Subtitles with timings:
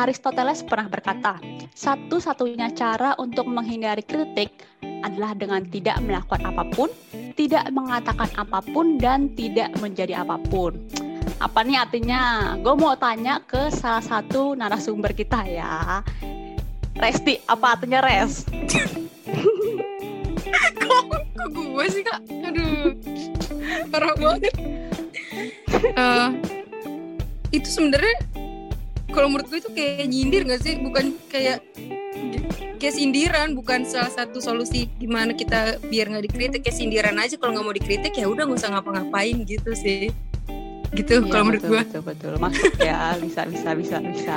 [0.00, 1.36] Aristoteles pernah berkata,
[1.76, 4.48] satu-satunya cara untuk menghindari kritik
[5.04, 6.88] adalah dengan tidak melakukan apa pun,
[7.36, 10.76] tidak mengatakan apa pun, dan tidak menjadi apa pun.
[11.40, 12.54] Apa nih artinya?
[12.60, 16.04] Gue mau tanya ke salah satu narasumber kita ya.
[16.96, 18.44] Resti, apa artinya res?
[20.80, 22.20] kok, kok gue sih kak?
[22.44, 22.92] Aduh,
[23.90, 24.54] parah banget.
[25.98, 26.30] Uh,
[27.50, 28.16] itu sebenarnya
[29.10, 30.78] kalau menurut gue itu kayak nyindir gak sih?
[30.78, 31.60] Bukan kayak
[32.80, 36.60] kayak sindiran bukan salah satu solusi gimana kita biar nggak dikritik.
[36.64, 40.14] Kayak sindiran aja kalau nggak mau dikritik ya udah nggak usah ngapa-ngapain gitu sih.
[40.90, 41.82] Gitu Iya, kalau menurut gue.
[41.82, 42.32] betul betul.
[42.38, 44.36] Masuk ya bisa bisa bisa bisa.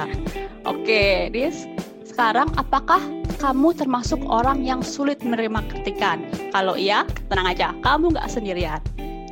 [0.65, 1.69] Oke Dis
[2.03, 3.01] sekarang apakah
[3.41, 6.21] kamu termasuk orang yang sulit menerima kritikan?
[6.53, 7.73] Kalau iya tenang aja.
[7.81, 8.81] Kamu nggak sendirian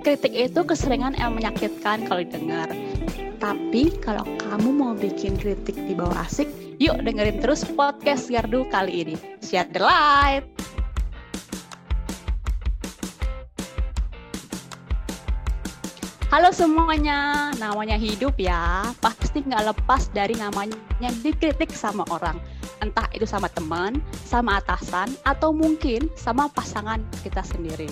[0.02, 2.68] kritik itu keseringan yang menyakitkan kalau didengar
[3.38, 6.50] tapi kalau kamu mau bikin kritik di bawah asik
[6.82, 10.46] yuk dengerin terus podcast Gardu kali ini share the light
[16.32, 22.40] Halo semuanya, namanya hidup ya, pasti nggak lepas dari namanya dikritik sama orang.
[22.80, 27.92] Entah itu sama teman, sama atasan, atau mungkin sama pasangan kita sendiri.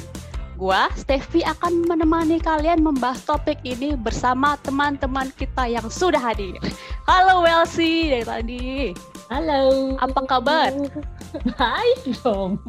[0.59, 6.59] Gua, Steffi akan menemani kalian membahas topik ini bersama teman-teman kita yang sudah hadir.
[7.07, 8.67] Halo Welsi dari tadi.
[9.31, 9.95] Halo.
[10.03, 10.75] Apa kabar?
[11.55, 12.59] Baik dong.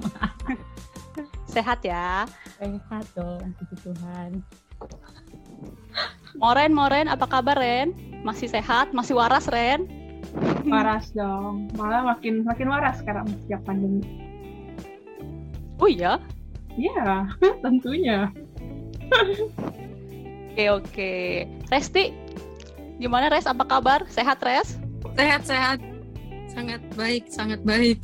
[1.50, 2.30] Sehat ya?
[2.62, 4.30] Sehat dong, puji Tuhan.
[6.38, 7.90] Moren, Moren, apa kabar Ren?
[8.22, 8.94] Masih sehat?
[8.94, 9.90] Masih waras Ren?
[10.68, 14.04] waras dong malah makin makin waras sekarang sejak pandemi
[15.80, 16.20] Oh iya?
[16.78, 17.26] Ya
[17.64, 18.30] tentunya
[20.50, 21.12] Oke oke.
[21.70, 22.14] Resti,
[22.98, 23.46] gimana Res?
[23.46, 24.06] Apa kabar?
[24.10, 24.78] Sehat Res?
[25.18, 25.78] sehat sehat
[26.50, 28.00] sangat baik sangat baik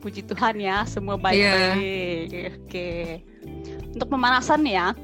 [0.00, 2.30] Puji Tuhan ya, semua baik-baik.
[2.62, 3.26] Oke.
[3.90, 4.94] Untuk pemanasan ya,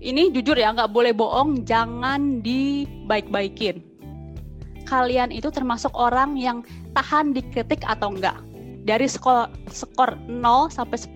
[0.00, 3.84] ini jujur ya nggak boleh bohong, jangan dibaik-baikin.
[4.88, 6.64] Kalian itu termasuk orang yang
[6.96, 8.40] tahan dikritik atau enggak?
[8.86, 11.10] Dari skor skor 0 sampai 10.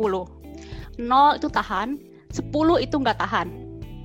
[0.98, 1.88] 0 itu tahan,
[2.34, 3.48] 10 itu nggak tahan.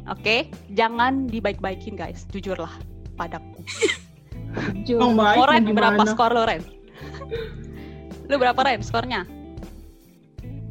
[0.06, 2.72] Oke, jangan dibaik-baikin guys, jujurlah
[3.18, 3.66] padaku.
[4.86, 5.02] Jujur.
[5.02, 6.62] Mau berapa skor lo Ren?
[8.30, 9.26] Lu berapa Ren skornya?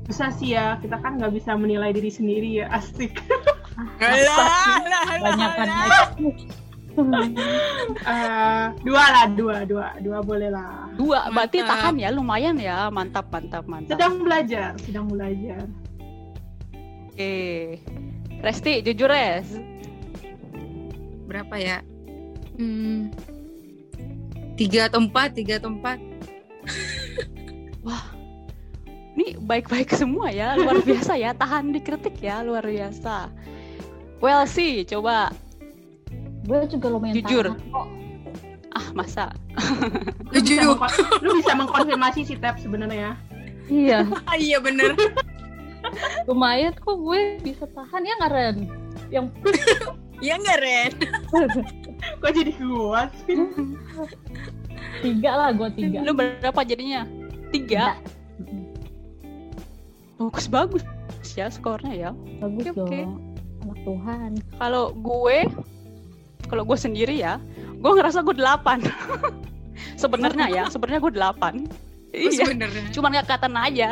[0.04, 3.24] bisa sih ya kita kan nggak bisa menilai diri sendiri ya asik
[5.24, 5.68] Banyakan
[6.94, 11.70] Eh, dua lah dua dua dua boleh lah Dua, berarti Mantap.
[11.74, 13.98] tahan ya, lumayan ya, mantap, mantap, mantap.
[13.98, 15.66] sedang belajar sedang belajar
[17.10, 17.78] Oke,
[18.42, 19.58] Resti, jujur Res.
[21.24, 21.78] berapa ya
[22.58, 23.10] hmm,
[24.54, 25.98] tiga atau empat tiga atau empat
[29.14, 33.30] Ini baik-baik semua ya, luar biasa ya, tahan dikritik ya, luar biasa.
[34.18, 35.30] Well sih, coba.
[36.42, 37.54] Gue juga lumayan Jujur.
[37.54, 37.86] tahan kok.
[38.74, 39.30] Ah, masa?
[40.34, 40.62] lu bisa,
[41.22, 43.14] lu bisa mengkonfirmasi si Tep sebenarnya
[43.70, 44.98] Iya, ah, iya bener
[46.28, 48.56] lumayan kok gue bisa tahan ya nggak Ren?
[49.12, 49.26] Yang
[50.24, 50.92] iya nggak Ren
[52.24, 53.36] kok jadi gua sih
[55.04, 56.00] tiga lah gue tiga.
[56.00, 57.04] Lu berapa jadinya?
[57.52, 58.00] Tiga?
[60.16, 60.82] Bagus, bagus
[61.36, 62.10] ya skornya ya.
[62.40, 62.88] Bagus oke.
[62.88, 63.20] dong.
[63.64, 64.30] Anak Tuhan.
[64.60, 65.38] Kalau gue,
[66.48, 67.40] kalau gue sendiri ya,
[67.84, 68.80] gue ngerasa gue delapan.
[70.02, 71.54] sebenarnya ya, sebenarnya gue delapan.
[71.68, 72.46] Oh, Iya.
[72.94, 73.88] cuman nggak kelihatan aja.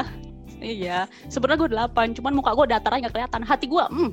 [0.63, 3.43] Iya sebenarnya gue delapan cuman muka gue datar aja kelihatan.
[3.43, 4.11] Hati gue hmm.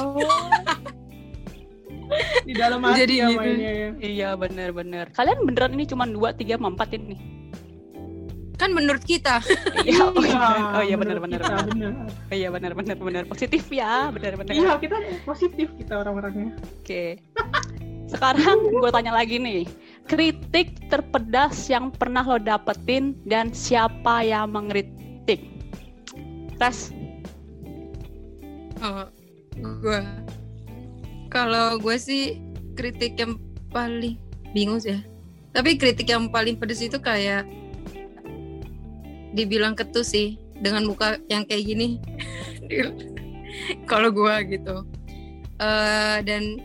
[0.00, 0.16] Oh,
[2.42, 3.38] di dalam hati Jadi ya gitu.
[3.38, 3.88] mainnya ya.
[4.00, 7.16] Iya bener-bener kalian beneran ini cuman dua tiga empat ini?
[8.56, 9.40] Kan menurut kita.
[9.88, 10.36] Iya oh iya.
[10.36, 11.16] Iya, oh iya bener.
[11.20, 16.56] oh iya bener-bener bener positif ya bener-bener iya kita positif kita orang-orangnya.
[16.80, 17.20] Oke
[18.10, 19.62] sekarang gue tanya lagi nih
[20.10, 25.46] kritik terpedas yang pernah lo dapetin dan siapa yang mengkritik?
[26.58, 26.90] Tes.
[28.82, 29.06] Oh,
[29.54, 30.00] gue
[31.30, 32.42] kalau gue sih
[32.74, 33.38] kritik yang
[33.70, 34.18] paling
[34.50, 35.00] bingung sih ya.
[35.54, 37.46] tapi kritik yang paling pedes itu kayak
[39.34, 41.88] dibilang ketus sih dengan muka yang kayak gini.
[43.90, 44.86] Kalau gue gitu.
[45.58, 46.58] Eh, dan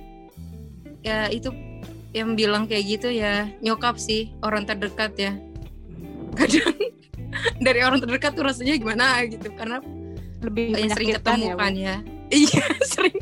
[1.06, 1.54] ya itu
[2.12, 5.32] yang bilang kayak gitu ya nyokap sih orang terdekat ya
[6.34, 6.74] kadang
[7.66, 9.78] dari orang terdekat tuh rasanya gimana gitu karena
[10.42, 11.20] lebih yang sering ya,
[11.54, 11.60] Bu.
[11.60, 11.96] kan ya
[12.34, 13.22] iya sering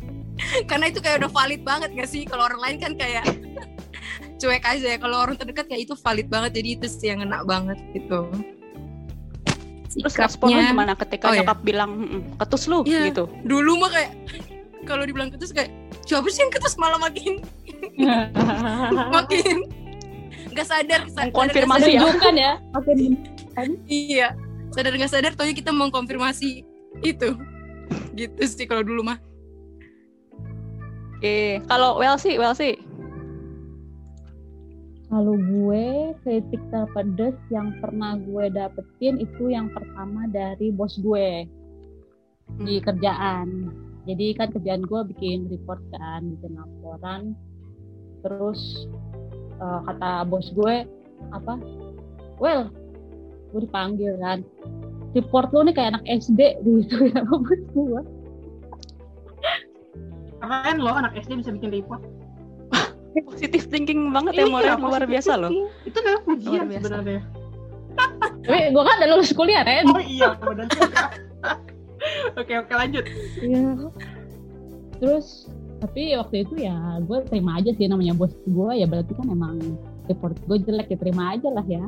[0.64, 3.24] karena itu kayak udah valid banget gak sih kalau orang lain kan kayak
[4.40, 7.44] cuek aja ya kalau orang terdekat kayak itu valid banget jadi itu sih yang ngena
[7.44, 8.32] banget gitu
[9.94, 11.38] Terus respon lu Sikapnya- gimana ketika Oh, iya.
[11.40, 13.14] nyokap bilang "Mm-mm, ketus lu Iya.
[13.14, 13.30] gitu?
[13.46, 14.10] dulu mah kayak
[14.82, 15.70] kalau dibilang ketus kayak
[16.02, 17.38] siapa sih yang ketus malah makin
[19.14, 19.56] makin
[20.54, 21.32] nggak sadar sadar.
[21.90, 22.00] ya.
[22.00, 22.52] Menunjukkan ya.
[22.74, 22.98] Makin
[23.86, 24.28] iya
[24.74, 26.66] sadar nggak sadar taunya kita mengkonfirmasi
[27.02, 27.28] itu
[28.14, 29.18] gitu sih kalau dulu mah
[31.24, 32.76] Oke, kalau well sih, well sih.
[35.08, 41.48] Kalau gue kritik terpedes yang pernah gue dapetin itu yang pertama dari bos gue
[42.60, 43.72] di kerjaan.
[44.04, 47.32] Jadi kan kerjaan gue bikin report kan, bikin laporan.
[48.24, 48.88] Terus
[49.54, 50.88] eh, kata bos gue
[51.30, 51.54] apa?
[52.40, 52.72] Well,
[53.52, 54.40] gue dipanggil kan.
[55.14, 58.00] Report lo nih kayak anak SD gitu ya bos gue.
[60.40, 62.02] Keren loh anak SD bisa bikin report.
[63.14, 64.66] Positif thinking banget ya, Iya, Moren.
[64.74, 65.50] Luar positive biasa loh.
[65.54, 65.86] thinking.
[65.86, 66.82] Itu adalah pujian Luar biasa.
[66.82, 67.20] sebenarnya.
[68.42, 69.84] Tapi gue kan udah lulus kuliah kan.
[69.86, 70.28] Oh iya.
[72.34, 73.06] Oke, oke lanjut.
[73.38, 73.88] Iya.
[74.98, 75.46] Terus
[75.84, 79.76] tapi waktu itu ya gue terima aja sih namanya bos gue ya berarti kan emang
[80.08, 81.84] report gue jelek ya terima aja lah ya.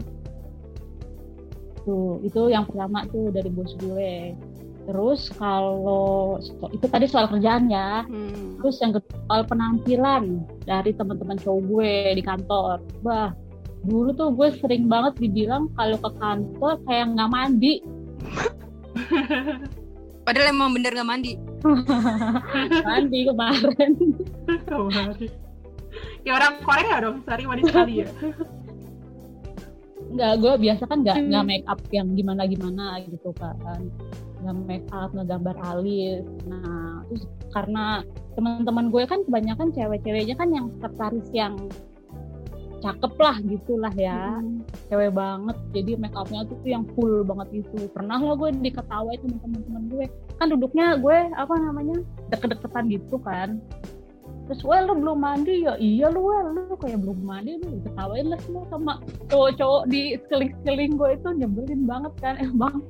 [1.88, 4.36] Tuh itu yang pertama tuh dari bos gue.
[4.86, 6.36] Terus kalau
[6.76, 8.04] itu tadi soal kerjaan ya.
[8.04, 8.60] Hmm.
[8.60, 12.84] Terus yang kedua soal penampilan dari teman-teman cowok gue di kantor.
[13.00, 13.32] Bah,
[13.80, 17.80] dulu tuh gue sering banget dibilang kalau ke kantor kayak nggak mandi.
[20.26, 21.32] padahal emang bener nggak mandi
[22.88, 23.92] mandi kemarin.
[24.66, 25.30] Kemarin.
[26.22, 28.08] Ya orang Korea dong, sehari mandi sekali ya.
[30.06, 31.26] Enggak, gue biasa kan nggak Hmm.
[31.32, 33.80] nggak make up yang gimana gimana gitu kan.
[34.42, 36.22] Nggak make up, nggak gambar alis.
[36.46, 37.84] Nah, terus karena
[38.38, 41.54] teman-teman gue kan kebanyakan cewek-ceweknya kan yang sekretaris yang
[42.86, 44.38] cakep lah gitulah ya.
[44.86, 47.90] Cewek banget jadi make upnya tuh yang full banget itu.
[47.90, 50.06] Pernah lah gue diketawain sama teman-teman gue.
[50.38, 51.98] Kan duduknya gue apa namanya
[52.30, 53.58] deket-deketan gitu kan.
[54.46, 55.66] Terus well lu belum mandi?
[55.66, 60.14] Ya iya lu well lu kayak belum mandi lu ketawain lah semua sama cowok-cowok di
[60.22, 62.86] sekeliling-sekeliling gue itu nyebelin banget kan emang.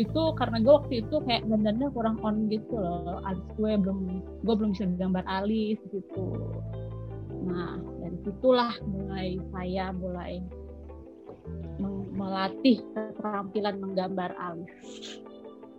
[0.00, 4.54] Itu karena gue waktu itu kayak dandannya kurang on gitu loh alis gue belum gue
[4.56, 6.24] belum bisa gambar alis gitu.
[7.44, 7.76] Nah
[8.24, 10.44] situlah mulai saya mulai
[12.12, 14.72] melatih keterampilan menggambar alis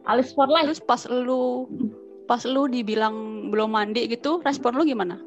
[0.09, 1.69] alis for life Terus pas lu
[2.25, 5.19] pas lu dibilang belum mandi gitu, respon lu gimana?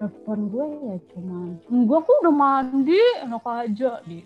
[0.00, 4.24] respon gue ya cuma gue kok udah mandi enak aja gitu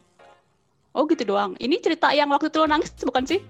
[0.94, 1.58] Oh gitu doang.
[1.58, 3.42] Ini cerita yang waktu itu lu nangis bukan sih?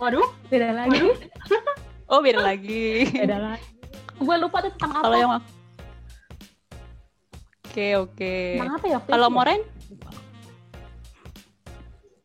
[0.00, 1.12] Waduh, beda lagi
[2.12, 3.04] Oh beda lagi.
[3.12, 3.74] beda lagi
[4.14, 5.32] gue lupa tuh tentang apa Kalau yang
[7.74, 8.54] Oke oke.
[8.54, 9.28] tentang apa ya Kalau?
[9.34, 9.58] Moren?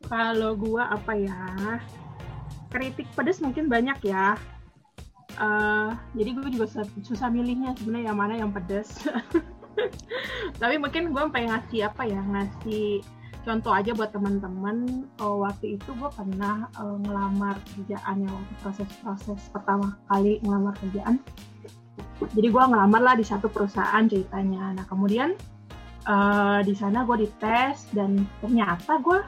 [0.06, 1.42] kalau gua apa ya?
[2.69, 4.38] Kritik pedes mungkin banyak ya.
[5.42, 9.10] Eh, jadi gue juga susah, susah milihnya sebenarnya yang mana yang pedes.
[10.62, 12.22] Tapi mungkin gue pengen ngasih apa ya?
[12.22, 13.02] Ngasih
[13.42, 15.10] contoh aja buat teman-teman.
[15.18, 21.18] Oh, waktu itu gue pernah eh, ngelamar kerjaan yang waktu proses-proses pertama kali ngelamar kerjaan.
[22.19, 24.76] Jadi gue ngelamar lah di satu perusahaan ceritanya.
[24.76, 25.33] Nah kemudian
[26.04, 29.19] eh, di sana gue dites dan ternyata gue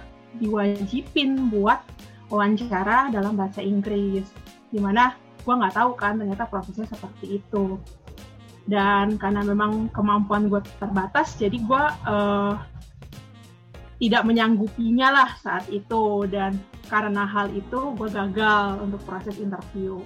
[0.44, 1.80] diwajibin buat
[2.28, 4.28] wawancara dalam bahasa Inggris.
[4.72, 7.80] Di mana gue nggak tahu kan ternyata prosesnya seperti itu.
[8.68, 12.54] Dan karena memang kemampuan gue terbatas, jadi gue eh,
[14.02, 16.28] tidak menyanggupinya lah saat itu.
[16.28, 16.60] Dan
[16.92, 20.04] karena hal itu gue gagal untuk proses interview.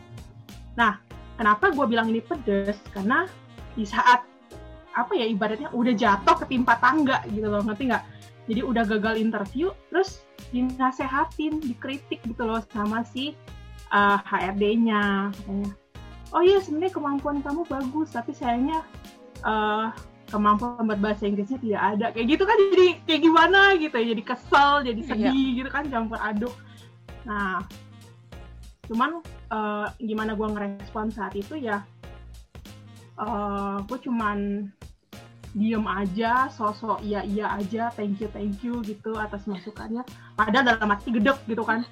[0.77, 1.01] Nah,
[1.36, 2.80] kenapa gue bilang ini pedes?
[2.92, 3.27] Karena
[3.75, 4.24] di saat
[4.96, 8.04] apa ya ibaratnya udah jatuh ketimpa tangga gitu loh, ngerti nggak?
[8.46, 10.22] Jadi udah gagal interview, terus
[10.54, 13.34] dinasehatin, dikritik gitu loh sama si
[13.89, 15.72] uh, HRD-nya katanya.
[16.34, 18.86] Oh iya sebenarnya kemampuan kamu bagus, tapi sayangnya
[19.42, 19.89] uh,
[20.30, 22.06] kemampuan buat bahasa Inggrisnya tidak ada.
[22.13, 26.20] Kayak gitu kan jadi kayak gimana gitu ya, jadi kesel, jadi sedih gitu kan campur
[26.22, 26.54] aduk.
[27.25, 27.65] Nah,
[28.86, 31.84] cuman uh, gimana gua ngerespon saat itu ya,
[33.20, 34.70] uh, gue cuman
[35.56, 40.04] diem aja, sosok iya iya aja, thank you thank you gitu atas masukannya.
[40.36, 41.88] Padahal dalam hati gedek gitu kan.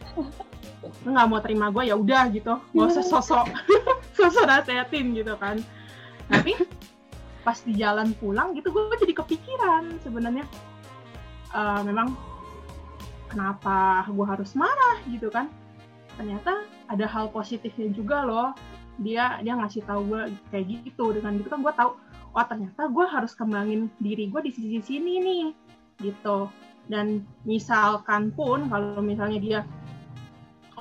[1.07, 3.48] Lu nggak mau terima gue ya udah gitu, nggak usah sosok
[4.19, 5.63] sosok nasehatin gitu kan.
[6.27, 6.60] Tapi
[7.43, 10.48] pas di jalan pulang gitu gue jadi kepikiran sebenarnya
[11.53, 12.17] Eh, memang
[13.29, 15.45] kenapa gue harus marah gitu kan.
[16.17, 18.50] Ternyata ada hal positifnya juga loh.
[19.01, 20.21] Dia dia ngasih tahu gue
[20.53, 21.91] kayak gitu dengan gitu kan gue tahu
[22.33, 25.45] oh ternyata gue harus kembangin diri gue di sisi sini nih
[26.05, 26.47] gitu.
[26.85, 29.59] Dan misalkan pun kalau misalnya dia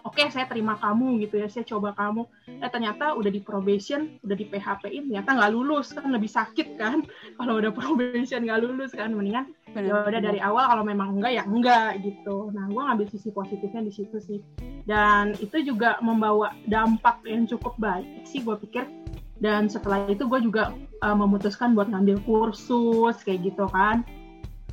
[0.03, 2.27] oke okay, saya terima kamu gitu ya saya coba kamu.
[2.61, 6.79] Eh ternyata udah di probation udah di PHP in ternyata nggak lulus kan lebih sakit
[6.79, 7.03] kan.
[7.39, 11.45] Kalau udah probation nggak lulus kan mendingan ya udah dari awal kalau memang enggak ya
[11.49, 12.53] enggak gitu.
[12.53, 14.41] Nah gue ngambil sisi positifnya di situ sih.
[14.85, 18.85] Dan itu juga membawa dampak yang cukup baik sih gue pikir.
[19.41, 24.05] Dan setelah itu gue juga uh, memutuskan buat ngambil kursus kayak gitu kan.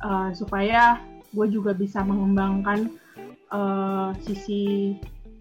[0.04, 1.00] Uh, supaya
[1.32, 2.92] gue juga bisa mengembangkan
[3.54, 4.96] uh, sisi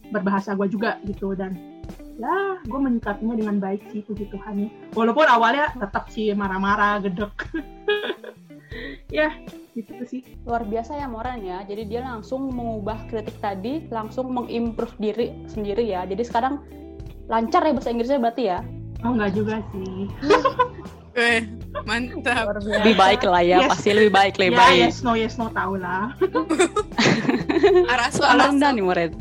[0.10, 1.58] berbahasa gue juga gitu dan
[2.20, 7.32] ya gue menyikapinya dengan baik sih puji Tuhan walaupun awalnya tetap sih marah-marah gedek
[9.18, 9.32] ya
[9.74, 14.94] gitu sih luar biasa ya Moran ya jadi dia langsung mengubah kritik tadi langsung mengimprove
[15.00, 16.60] diri sendiri ya jadi sekarang
[17.32, 18.60] lancar ya bahasa Inggrisnya berarti ya
[19.08, 20.12] oh enggak juga sih
[21.20, 21.44] Eh,
[21.84, 22.48] mantap.
[22.64, 23.70] Lebih baik lah ya, yes.
[23.76, 24.82] pasti lebih baik, lebih ya, baik.
[24.88, 26.16] Yes, no, yes, no, tau lah.
[27.92, 28.56] arasu, arasu.
[28.56, 29.12] nih, Moren.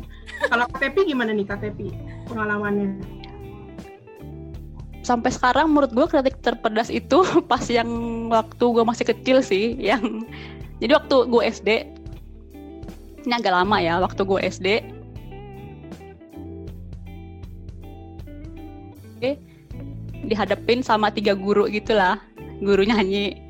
[0.47, 1.91] Kalau KTP gimana nih KTP
[2.31, 2.95] pengalamannya?
[5.03, 7.89] Sampai sekarang menurut gue kritik terpedas itu pas yang
[8.31, 10.23] waktu gue masih kecil sih, yang
[10.79, 11.69] jadi waktu gue SD,
[13.27, 14.67] ini agak lama ya, waktu gue SD,
[19.19, 19.35] Oke,
[20.31, 22.23] dihadapin sama tiga guru gitulah,
[22.63, 23.43] guru nyanyi.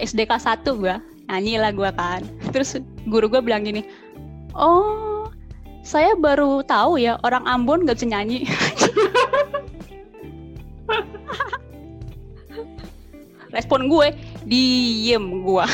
[0.00, 0.96] SD kelas 1 gue,
[1.28, 2.24] nyanyi lah gue kan.
[2.56, 3.84] Terus guru gue bilang gini,
[4.56, 5.07] oh
[5.82, 8.44] saya baru tahu ya orang Ambon nggak bisa nyanyi.
[13.48, 14.12] Respon gue,
[14.44, 15.64] diem gue.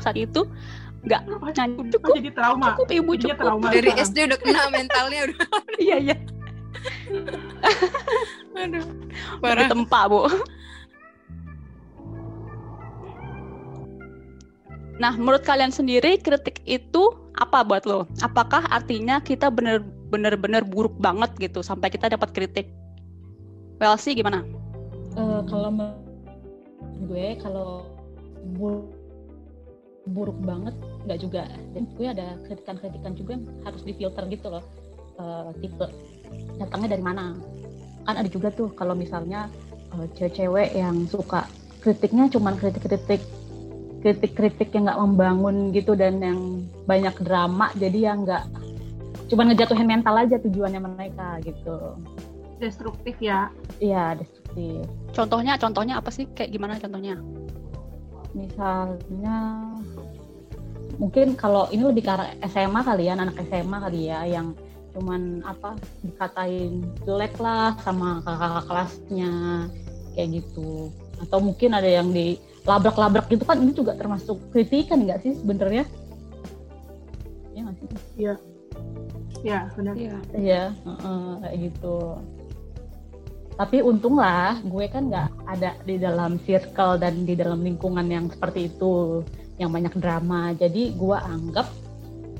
[0.00, 0.48] saat itu
[1.04, 1.22] nggak
[1.54, 2.14] nyanyi cukup.
[2.16, 2.66] jadi trauma?
[2.72, 3.38] Cukup ibu cukup.
[3.38, 3.68] trauma.
[3.68, 5.38] Dari SD udah kena mentalnya udah
[5.84, 6.16] iya iya.
[8.62, 8.84] Aduh.
[9.38, 9.68] Parah.
[9.70, 10.26] tempat bu
[14.98, 18.10] Nah, menurut kalian sendiri kritik itu apa buat lo?
[18.18, 19.46] Apakah artinya kita
[20.10, 22.66] bener-bener buruk banget gitu sampai kita dapat kritik?
[23.78, 24.42] Well sih gimana?
[25.14, 25.70] Uh, kalau
[27.06, 27.86] gue kalau
[28.58, 28.90] buruk,
[30.10, 30.74] buruk banget
[31.06, 31.42] nggak juga
[31.76, 34.64] dan gue ada kritikan-kritikan juga yang harus difilter gitu loh
[35.20, 35.86] uh, tipe
[36.58, 37.36] datangnya dari mana
[38.08, 39.52] kan ada juga tuh kalau misalnya
[39.94, 41.44] uh, cewek-cewek yang suka
[41.84, 43.20] kritiknya cuman kritik-kritik
[44.02, 48.44] kritik-kritik yang nggak membangun gitu dan yang banyak drama jadi yang nggak
[49.28, 52.00] cuma ngejatuhin mental aja tujuannya mereka gitu.
[52.58, 53.52] Destruktif ya?
[53.78, 54.88] Iya destruktif.
[55.12, 56.26] Contohnya contohnya apa sih?
[56.32, 57.20] Kayak gimana contohnya?
[58.32, 59.36] Misalnya
[60.96, 62.14] mungkin kalau ini lebih ke
[62.48, 64.56] SMA kali ya anak SMA kali ya yang
[64.96, 69.32] cuman apa dikatain jelek lah sama kakak-kakak kelasnya
[70.16, 70.90] kayak gitu.
[71.22, 75.88] Atau mungkin ada yang di labrak-labrak gitu kan ini juga termasuk kritikan nggak sih sebenarnya?
[77.56, 77.88] Iya nggak sih?
[78.20, 78.34] Iya.
[79.38, 79.94] Iya, benar.
[79.94, 81.98] Iya, ya, uh, kayak gitu.
[83.54, 88.70] Tapi untunglah gue kan nggak ada di dalam circle dan di dalam lingkungan yang seperti
[88.70, 89.22] itu,
[89.62, 90.54] yang banyak drama.
[90.58, 91.70] Jadi gue anggap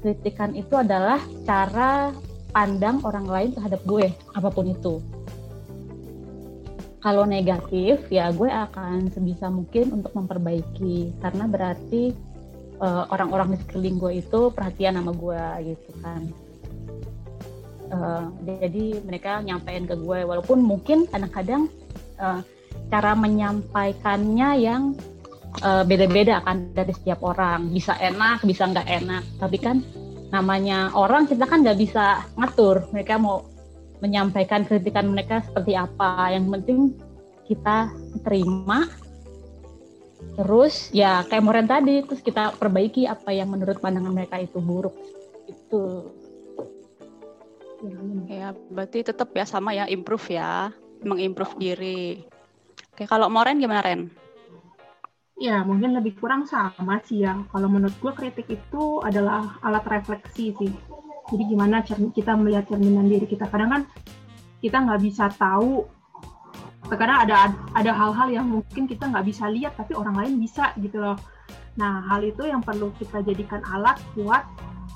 [0.03, 2.15] kritikan itu adalah cara
[2.51, 4.99] pandang orang lain terhadap gue, apa pun itu
[6.99, 11.15] kalau negatif ya gue akan sebisa mungkin untuk memperbaiki.
[11.23, 12.11] Karena berarti
[12.83, 15.43] uh, orang-orang di sekeliling gue itu perhatian sama gue
[15.75, 16.23] gitu kan.
[17.89, 20.27] Uh, jadi mereka nyampein ke gue.
[20.27, 21.71] Walaupun mungkin kadang-kadang
[22.19, 22.43] uh,
[22.91, 24.93] cara menyampaikannya yang
[25.63, 27.71] uh, beda-beda kan dari setiap orang.
[27.71, 29.25] Bisa enak bisa nggak enak.
[29.39, 29.77] Tapi kan
[30.29, 32.85] namanya orang kita kan nggak bisa ngatur.
[32.93, 33.48] Mereka mau
[33.99, 36.31] menyampaikan kritikan mereka seperti apa.
[36.31, 36.79] Yang penting
[37.47, 37.91] kita
[38.23, 38.87] terima.
[40.39, 44.95] Terus ya kayak Moren tadi terus kita perbaiki apa yang menurut pandangan mereka itu buruk.
[45.47, 46.11] Itu.
[48.27, 50.71] Ya berarti tetap ya sama ya improve ya.
[51.03, 52.27] Mengimprove diri.
[52.95, 54.11] Oke kalau Moren gimana Ren?
[55.39, 57.39] Ya, mungkin lebih kurang sama sih ya.
[57.55, 60.75] Kalau menurut gue kritik itu adalah alat refleksi sih
[61.29, 63.45] jadi gimana kita melihat cerminan diri kita.
[63.53, 63.83] Kadang kan
[64.65, 65.85] kita nggak bisa tahu.
[66.89, 71.05] Terkadang ada ada hal-hal yang mungkin kita nggak bisa lihat tapi orang lain bisa gitu
[71.05, 71.21] loh.
[71.77, 74.41] Nah hal itu yang perlu kita jadikan alat buat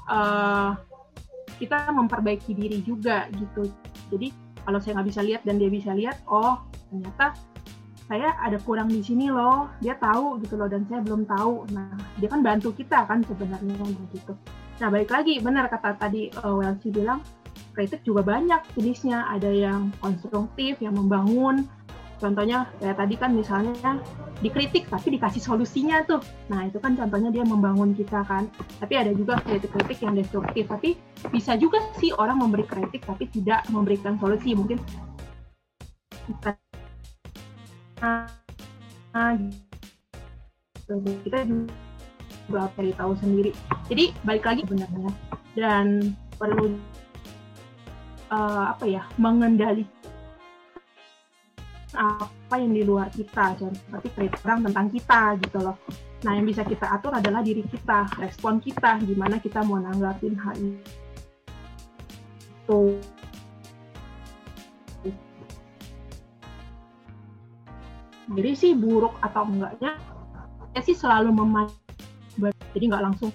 [0.08, 0.72] uh,
[1.60, 3.68] kita memperbaiki diri juga gitu.
[4.08, 4.32] Jadi
[4.64, 7.36] kalau saya nggak bisa lihat dan dia bisa lihat oh ternyata
[8.08, 9.68] saya ada kurang di sini loh.
[9.84, 11.68] Dia tahu gitu loh dan saya belum tahu.
[11.76, 13.84] Nah dia kan bantu kita kan sebenarnya
[14.16, 14.32] gitu
[14.80, 17.20] Nah, balik lagi, benar kata tadi uh, Welsi bilang,
[17.76, 19.28] kritik juga banyak jenisnya.
[19.28, 21.68] Ada yang konstruktif, yang membangun.
[22.22, 23.98] Contohnya kayak tadi kan misalnya
[24.38, 26.22] dikritik tapi dikasih solusinya tuh.
[26.46, 28.46] Nah, itu kan contohnya dia membangun kita kan.
[28.78, 30.70] Tapi ada juga kritik-kritik yang destruktif.
[30.70, 30.94] Tapi
[31.34, 34.54] bisa juga sih orang memberi kritik tapi tidak memberikan solusi.
[34.54, 34.78] Mungkin
[41.26, 41.91] kita juga
[42.52, 43.56] cari tahu sendiri.
[43.88, 45.14] Jadi balik lagi benar-benar
[45.56, 46.76] dan perlu
[48.32, 49.84] uh, apa ya mengendali
[51.92, 55.76] apa yang di luar kita, seperti kritik orang tentang kita gitu loh.
[56.24, 60.56] Nah yang bisa kita atur adalah diri kita, respon kita, gimana kita mau nanggapin hal
[60.56, 60.80] itu.
[68.32, 69.92] Jadi sih buruk atau enggaknya,
[70.72, 71.81] ya sih selalu memandang
[72.72, 73.30] jadi nggak langsung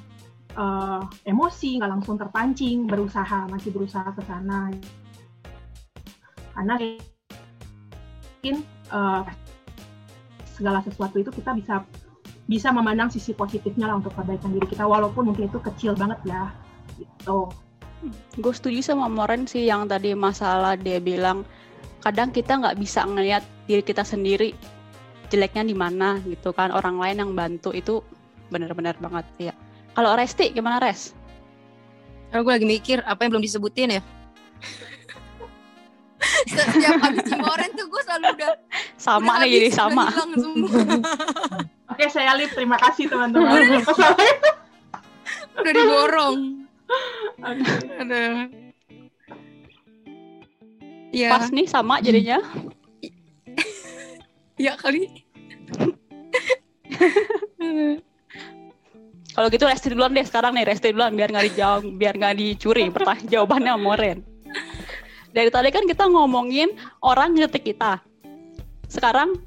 [0.58, 4.74] uh, emosi nggak langsung terpancing berusaha masih berusaha ke sana.
[6.58, 6.74] Karena
[8.38, 8.56] mungkin
[8.90, 9.22] uh,
[10.58, 11.86] segala sesuatu itu kita bisa
[12.48, 16.50] bisa memandang sisi positifnya lah untuk perbaikan diri kita walaupun mungkin itu kecil banget ya
[16.98, 17.52] gitu.
[18.40, 21.44] Gue setuju sama Moren sih yang tadi masalah dia bilang
[22.02, 24.56] kadang kita nggak bisa ngelihat diri kita sendiri
[25.28, 28.00] jeleknya di mana gitu kan orang lain yang bantu itu
[28.50, 29.54] benar-benar banget ya.
[29.98, 31.18] Kalau Resti gimana Res?
[32.30, 34.02] Kalau gue lagi mikir apa yang belum disebutin ya.
[36.52, 38.52] Setiap habis Cimoren tuh gue selalu udah
[38.98, 40.06] sama udah nih jadi sama.
[41.92, 43.82] Oke saya lip terima kasih teman-teman.
[45.58, 46.36] udah diborong.
[47.38, 48.00] Okay.
[48.00, 48.24] Ada.
[51.16, 51.30] Ya.
[51.32, 52.44] Pas nih sama jadinya.
[54.64, 55.08] ya kali.
[59.38, 62.90] Kalau gitu resti duluan deh sekarang nih resti duluan biar nggak dijawab biar nggak dicuri
[62.90, 64.18] pertanyaan jawabannya Moren.
[65.30, 66.74] Dari tadi kan kita ngomongin
[67.06, 68.02] orang ngetik kita.
[68.90, 69.38] Sekarang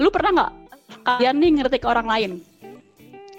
[0.00, 0.52] lu pernah nggak
[1.04, 2.32] kalian nih ngetik orang lain?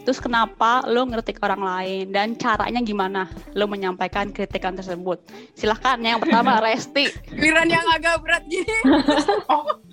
[0.02, 5.22] Terus kenapa lu ngetik orang lain dan caranya gimana lu menyampaikan kritikan tersebut?
[5.58, 7.10] Silahkan yang pertama Resti.
[7.30, 8.78] Giliran yang agak berat gini.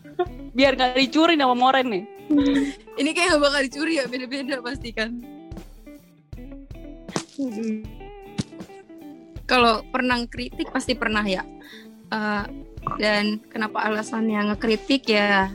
[0.57, 2.05] Biar nggak dicuri sama Moren nih.
[3.01, 5.11] Ini kayak gak bakal dicuri ya beda-beda pasti kan.
[9.49, 11.47] Kalau pernah kritik pasti pernah ya.
[12.09, 12.45] Uh,
[12.99, 15.53] dan kenapa alasannya ngekritik ya?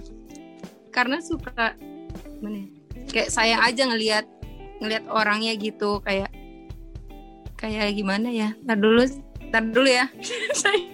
[0.94, 1.76] Karena suka
[2.40, 2.64] mana?
[2.64, 2.68] ya,
[3.10, 4.26] Kayak sayang aja ngelihat
[4.82, 6.32] ngelihat orangnya gitu kayak
[7.60, 8.56] kayak gimana ya?
[8.64, 9.04] Ntar dulu,
[9.52, 10.08] ntar dulu ya.
[10.62, 10.93] Saya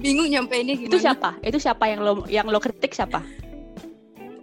[0.00, 0.90] bingung nyampe ini gimana.
[0.90, 1.30] Itu siapa?
[1.44, 3.20] Itu siapa yang lo yang lo kritik siapa?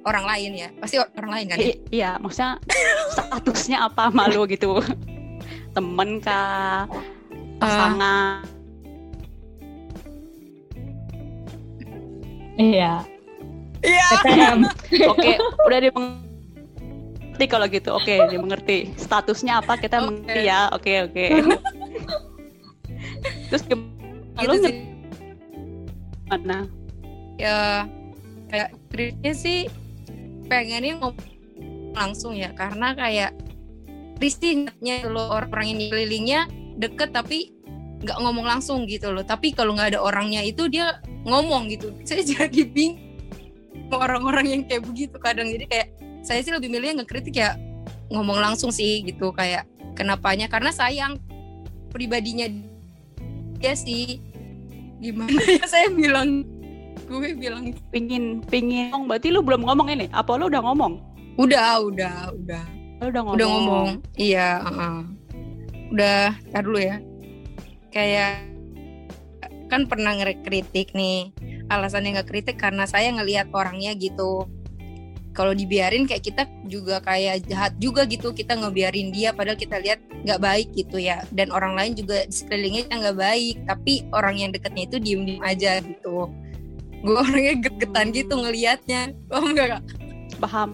[0.08, 1.68] Orang lain ya, pasti orang lain kan ya?
[1.68, 2.64] I- iya, maksudnya
[3.12, 4.80] statusnya apa malu gitu?
[5.76, 6.88] Temen kah?
[7.60, 8.46] Pasangan?
[12.58, 13.04] Iya.
[13.84, 14.08] Iya.
[14.24, 14.60] PTM.
[15.12, 15.32] Oke,
[15.68, 17.90] udah dimengerti kalau gitu.
[17.94, 18.96] Oke, dimengerti.
[18.98, 20.06] Statusnya apa kita Oke.
[20.10, 20.72] mengerti ya.
[20.74, 21.26] Oke, oke.
[23.54, 23.94] Terus gimana?
[24.40, 24.97] Gitu Lo sih.
[26.28, 26.68] Gimana?
[27.38, 27.86] ya
[28.50, 29.60] kayak kritiknya sih
[30.50, 33.32] pengennya ngomong langsung ya karena kayak
[34.18, 36.40] risihnya lo orang-orang yang dikelilingnya
[36.82, 37.54] deket tapi
[38.02, 39.26] nggak ngomong langsung gitu loh.
[39.26, 41.94] Tapi kalau nggak ada orangnya itu dia ngomong gitu.
[42.08, 45.50] Saya jadi bingung orang-orang yang kayak begitu kadang.
[45.50, 45.88] Jadi kayak
[46.26, 47.56] saya sih lebih milih ngekritik ya
[48.12, 49.64] ngomong langsung sih gitu kayak
[49.96, 50.52] kenapanya.
[50.52, 51.18] Karena sayang
[51.90, 52.52] pribadinya
[53.58, 54.20] dia sih
[54.98, 56.44] gimana ya saya bilang
[57.08, 58.92] gue bilang Pingin, pingin.
[58.92, 59.08] ngomong.
[59.08, 60.06] Berarti lu belum ngomong ini?
[60.12, 60.94] Apa lu udah ngomong?
[61.38, 62.64] udah udah udah
[63.00, 63.38] Lu udah ngomong.
[63.38, 64.98] udah ngomong iya uh-uh.
[65.94, 66.98] udah tar dulu ya
[67.94, 68.42] kayak
[69.70, 71.30] kan pernah ngekritik nih
[71.70, 74.50] alasannya nggak kritik karena saya ngelihat orangnya gitu
[75.38, 80.02] kalau dibiarin kayak kita juga kayak jahat juga gitu kita ngebiarin dia padahal kita lihat
[80.26, 84.50] nggak baik gitu ya dan orang lain juga di sekelilingnya nggak baik tapi orang yang
[84.50, 86.26] deketnya itu diem diem aja gitu
[87.06, 89.84] gue orangnya get-getan gitu ngelihatnya paham nggak kak
[90.38, 90.70] Paham.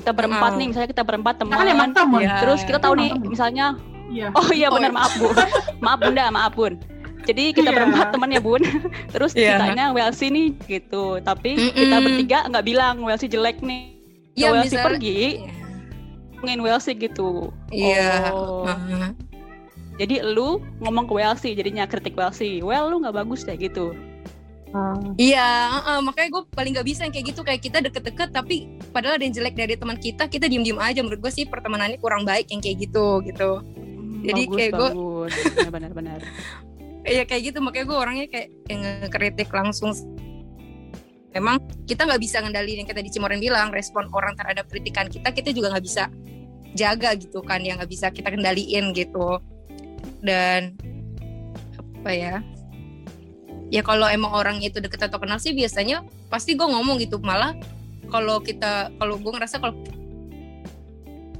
[0.00, 2.24] Kita berempat nih, misalnya kita berempat kan emang teman.
[2.24, 2.40] Ya.
[2.44, 3.28] Terus kita tahu nih, teman.
[3.28, 3.66] misalnya
[4.10, 4.34] Iya.
[4.34, 4.98] Oh iya Oh, benar iya.
[4.98, 5.28] maaf Bu.
[5.86, 6.74] maaf Bunda, maaf Bun.
[7.30, 7.76] Jadi kita Iya.
[7.78, 8.62] berempat teman ya Bun.
[9.14, 9.54] Terus Iya.
[9.54, 11.22] ceritanya Welsi nih gitu.
[11.22, 12.06] Tapi kita Mm-mm.
[12.10, 13.94] bertiga nggak bilang Welsi jelek nih.
[14.34, 15.20] ya Welsi misalnya pergi,
[16.38, 17.30] ngomongin Welsi gitu.
[17.70, 18.30] Iya.
[18.32, 18.64] Oh.
[18.64, 19.12] uh-huh.
[20.00, 22.64] Jadi lu ngomong ke Welsi, jadinya kritik Welsi.
[22.64, 23.92] Well lu nggak bagus deh gitu.
[24.70, 25.50] Ah, Iya,
[25.82, 29.26] uh, makanya gue paling gak bisa yang kayak gitu kayak kita deket-deket tapi padahal ada
[29.26, 32.62] yang jelek dari teman kita kita diem-diem aja menurut gue sih pertemanannya kurang baik yang
[32.62, 33.58] kayak gitu gitu.
[33.66, 35.32] Hmm, Jadi bagus, kayak bagus.
[35.74, 36.20] Benar-benar.
[37.10, 37.58] Iya kayak gitu.
[37.58, 39.90] Makanya gue orangnya kayak yang ngekritik langsung.
[41.34, 41.58] Memang
[41.90, 45.50] kita nggak bisa ngendaliin yang kita di Cimoren bilang respon orang terhadap kritikan kita kita
[45.54, 46.10] juga nggak bisa
[46.74, 49.42] jaga gitu kan yang nggak bisa kita kendaliin gitu.
[50.22, 50.78] Dan
[51.74, 52.34] apa ya?
[53.70, 57.18] Ya kalau emang orang itu deket atau kenal sih biasanya pasti gue ngomong gitu.
[57.18, 57.58] Malah
[58.06, 59.74] kalau kita kalau gue ngerasa kalau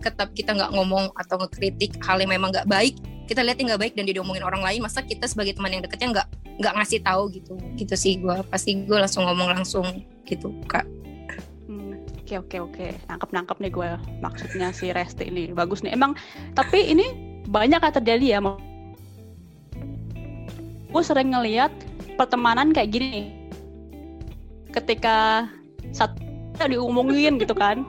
[0.02, 2.96] tetap kita nggak ngomong atau ngekritik hal yang memang nggak baik
[3.30, 6.08] kita lihat nggak baik dan dia diomongin orang lain masa kita sebagai teman yang deketnya
[6.10, 6.26] nggak
[6.58, 9.86] nggak ngasih tahu gitu gitu sih gue pasti gue langsung ngomong langsung
[10.26, 10.82] gitu kak
[11.70, 13.88] Hmm, Oke oke oke, nangkep nangkep nih gue
[14.18, 15.94] maksudnya si Resti ini bagus nih.
[15.94, 16.18] Emang
[16.58, 17.14] tapi ini
[17.46, 18.38] banyak yang terjadi ya.
[20.90, 21.70] Gue sering ngeliat
[22.18, 23.30] pertemanan kayak gini.
[24.74, 25.46] Ketika
[25.94, 26.18] satu
[26.66, 27.86] diumungin gitu kan.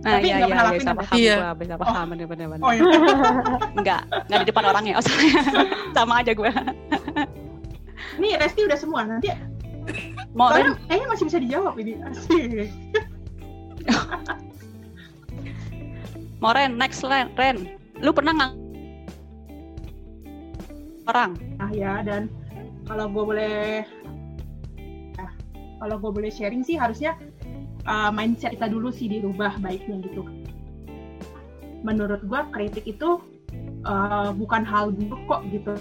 [0.00, 1.36] Nah Tapi iya nggak iya pernah bisa lakuin paham Iya.
[1.36, 2.64] gue, bisa paham bener bener bener.
[2.64, 2.82] Oh iya.
[3.78, 4.94] Enggak, enggak di depan orangnya.
[4.96, 5.28] Oh, sorry.
[5.92, 6.50] sama aja gue.
[8.16, 9.28] Nih Resti udah semua nanti.
[10.32, 11.92] Mau Soalnya kayaknya masih bisa dijawab ini.
[12.00, 12.68] Asik.
[16.40, 17.68] mau Ren, next Ren, Ren.
[18.00, 18.52] Lu pernah nggak
[21.06, 21.30] orang?
[21.60, 22.32] Nah ya dan
[22.88, 23.84] kalau gue boleh
[25.18, 25.26] ya,
[25.76, 27.18] kalau gue boleh sharing sih harusnya
[27.86, 30.26] uh, mindset kita dulu sih dirubah baiknya gitu.
[31.80, 33.20] Menurut gue kritik itu
[33.88, 35.74] uh, bukan hal buruk kok gitu.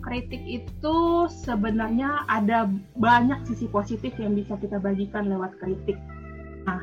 [0.00, 0.96] Kritik itu
[1.28, 2.64] sebenarnya ada
[2.96, 6.00] banyak sisi positif yang bisa kita bagikan lewat kritik.
[6.64, 6.80] Nah,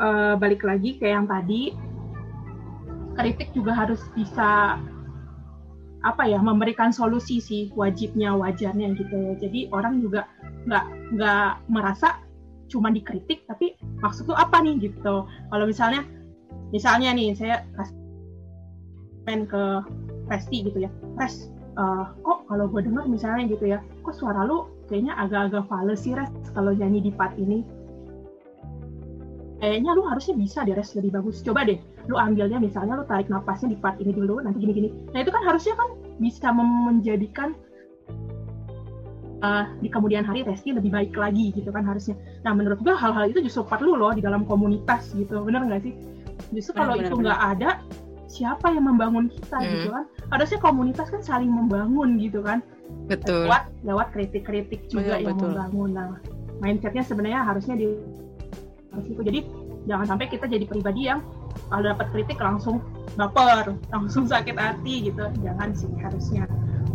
[0.00, 1.76] uh, balik lagi ke yang tadi,
[3.20, 4.80] kritik juga harus bisa
[6.04, 10.28] apa ya memberikan solusi sih wajibnya wajarnya gitu ya jadi orang juga
[10.68, 12.20] nggak nggak merasa
[12.74, 15.22] cuma dikritik tapi maksud tuh apa nih gitu.
[15.30, 16.02] Kalau misalnya
[16.74, 17.62] misalnya nih saya
[19.30, 19.62] main ke
[20.26, 20.90] Resti gitu ya.
[21.14, 21.46] Res
[21.78, 26.18] eh, kok kalau gue dengar misalnya gitu ya kok suara lu kayaknya agak-agak fals sih
[26.18, 27.62] Res kalau nyanyi di part ini?
[29.62, 31.40] Kayaknya lu harusnya bisa deh Res lebih bagus.
[31.40, 31.78] Coba deh
[32.10, 34.92] lu ambilnya misalnya lu tarik napasnya di part ini dulu nanti gini-gini.
[35.14, 35.88] Nah itu kan harusnya kan
[36.20, 37.56] bisa menjadikan
[39.44, 42.16] uh, di kemudian hari Resti lebih baik lagi gitu kan harusnya.
[42.48, 45.94] Nah menurut gua hal-hal itu justru perlu loh di dalam komunitas gitu bener nggak sih?
[46.56, 47.70] Justru kalau Benar, itu nggak ada
[48.26, 49.70] siapa yang membangun kita Hmm.
[49.70, 50.04] gitu kan?
[50.32, 52.64] Harusnya komunitas kan saling membangun gitu kan?
[53.06, 53.46] Betul.
[53.46, 55.50] Lewat lewat kritik-kritik juga Betul, yang betul.
[55.52, 55.90] membangun.
[55.92, 56.08] Nah
[56.58, 57.86] mindsetnya sebenarnya harusnya di
[58.94, 59.20] di situ.
[59.20, 59.40] Jadi
[59.84, 61.20] jangan sampai kita jadi pribadi yang
[61.70, 62.80] kalau dapat kritik langsung
[63.14, 65.24] baper langsung sakit hati gitu.
[65.44, 66.48] Jangan sih harusnya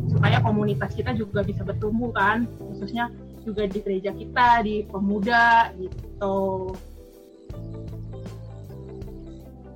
[0.09, 3.13] supaya komunitas kita juga bisa bertumbuh kan khususnya
[3.45, 6.73] juga di gereja kita di pemuda gitu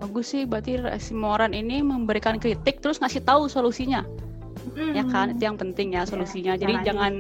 [0.04, 4.04] Bagus sih, berarti si Moran ini memberikan kritik terus ngasih tahu solusinya,
[4.92, 5.32] ya kan?
[5.32, 6.60] Itu yang penting ya solusinya.
[6.60, 6.88] Jadi caranya.
[6.92, 7.14] jangan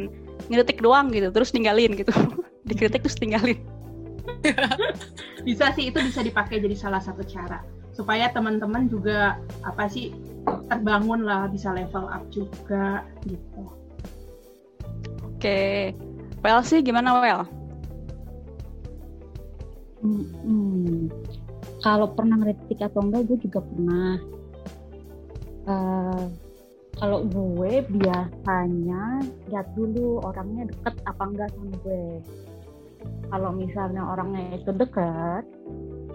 [0.51, 2.11] ngeritik doang gitu, terus ninggalin gitu.
[2.67, 3.55] Dikritik terus tinggalin.
[5.47, 7.63] bisa sih itu bisa dipakai jadi salah satu cara
[7.95, 10.11] supaya teman-teman juga apa sih
[10.67, 13.83] terbangun lah bisa level up juga gitu
[15.43, 15.91] Oke,
[16.39, 17.43] Well sih gimana Well?
[19.99, 21.11] Hmm, hmm.
[21.83, 24.15] Kalau pernah ngeritik atau enggak, gue juga pernah.
[25.67, 26.23] Eh,
[26.95, 29.19] kalau gue biasanya
[29.51, 32.23] lihat dulu orangnya deket apa enggak sama gue.
[33.27, 35.43] Kalau misalnya orangnya itu deket,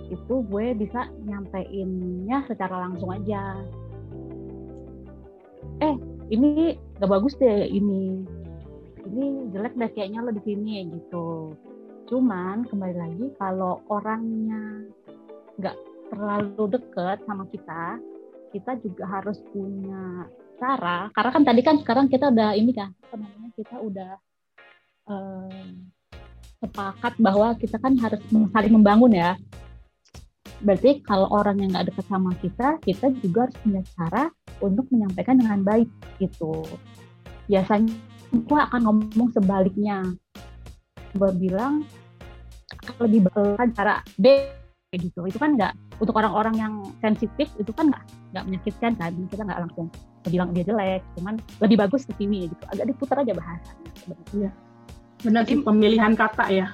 [0.08, 3.60] itu gue bisa nyampeinnya secara langsung aja.
[5.78, 5.94] Eh,
[6.34, 8.26] ini gak bagus deh ini.
[9.08, 11.54] Ini jelek deh kayaknya lo di sini gitu.
[12.10, 14.90] Cuman kembali lagi kalau orangnya
[15.60, 15.76] nggak
[16.08, 18.00] terlalu deket sama kita,
[18.52, 20.26] kita juga harus punya
[20.58, 21.08] cara.
[21.14, 24.12] Karena kan tadi kan sekarang kita udah ini kan, apa namanya kita udah
[25.08, 25.68] eh,
[26.58, 29.38] sepakat bahwa kita kan harus saling membangun ya.
[30.58, 34.22] Berarti kalau orang yang nggak deket sama kita, kita juga harus punya cara
[34.58, 35.86] untuk menyampaikan dengan baik
[36.18, 36.66] gitu.
[37.46, 37.94] Biasanya
[38.34, 40.02] gue akan ngomong sebaliknya.
[41.14, 41.86] Gue bilang
[42.98, 44.50] lebih baik cara B
[44.98, 45.22] gitu.
[45.30, 49.14] Itu kan nggak untuk orang-orang yang sensitif itu kan nggak nggak menyakitkan kan.
[49.30, 49.86] Kita nggak langsung
[50.28, 52.64] bilang dia jelek cuman lebih bagus ke sini gitu.
[52.74, 54.50] Agak diputar aja bahasanya sebenarnya.
[55.22, 56.66] Benar sih pemilihan kata ya.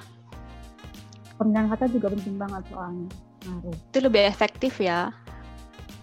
[1.37, 3.09] Pemilihan kata juga penting banget soalnya
[3.89, 5.09] Itu lebih efektif ya.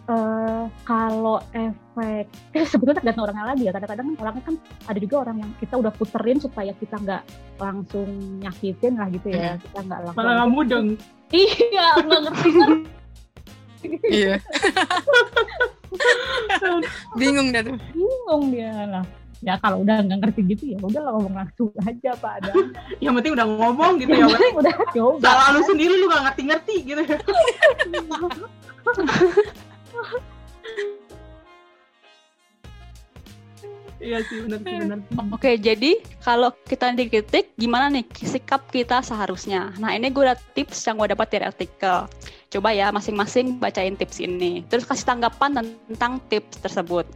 [0.03, 5.17] Eh, kalau efek eh, sebetulnya tergantung orangnya lagi ya kadang-kadang kan orangnya kan ada juga
[5.23, 7.23] orang yang kita udah puterin supaya kita nggak
[7.57, 8.11] langsung
[8.43, 10.87] nyakitin lah gitu ya kita nggak langsung Malah nggak mudeng.
[11.31, 12.51] iya nggak ngerti
[14.05, 14.35] Iya.
[17.19, 17.77] Bingung dah tuh.
[17.93, 19.05] bingung dia lah
[19.43, 22.53] ya kalau udah nggak ngerti gitu ya udah lah ngomong langsung aja pak ada
[23.05, 24.27] Yang penting udah ngomong gitu ya.
[24.31, 24.41] Wak.
[24.63, 27.19] udah coba Salah lu sendiri lu gak ngerti-ngerti gitu ya.
[34.03, 34.99] Iya sih benar sih benar.
[35.31, 39.71] Oke, jadi kalau kita dikritik, gimana nih sikap kita seharusnya?
[39.79, 42.11] Nah, ini gue ada tips yang gue dapat dari artikel.
[42.51, 44.67] Coba ya, masing-masing bacain tips ini.
[44.67, 47.07] Terus kasih tanggapan tentang tips tersebut.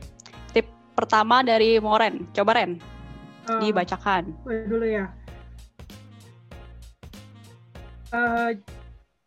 [0.96, 2.24] Pertama dari Moren.
[2.32, 2.80] Coba Ren,
[3.46, 4.32] Eh, dibacakan.
[4.42, 5.12] dulu ya.
[8.10, 8.50] Eh,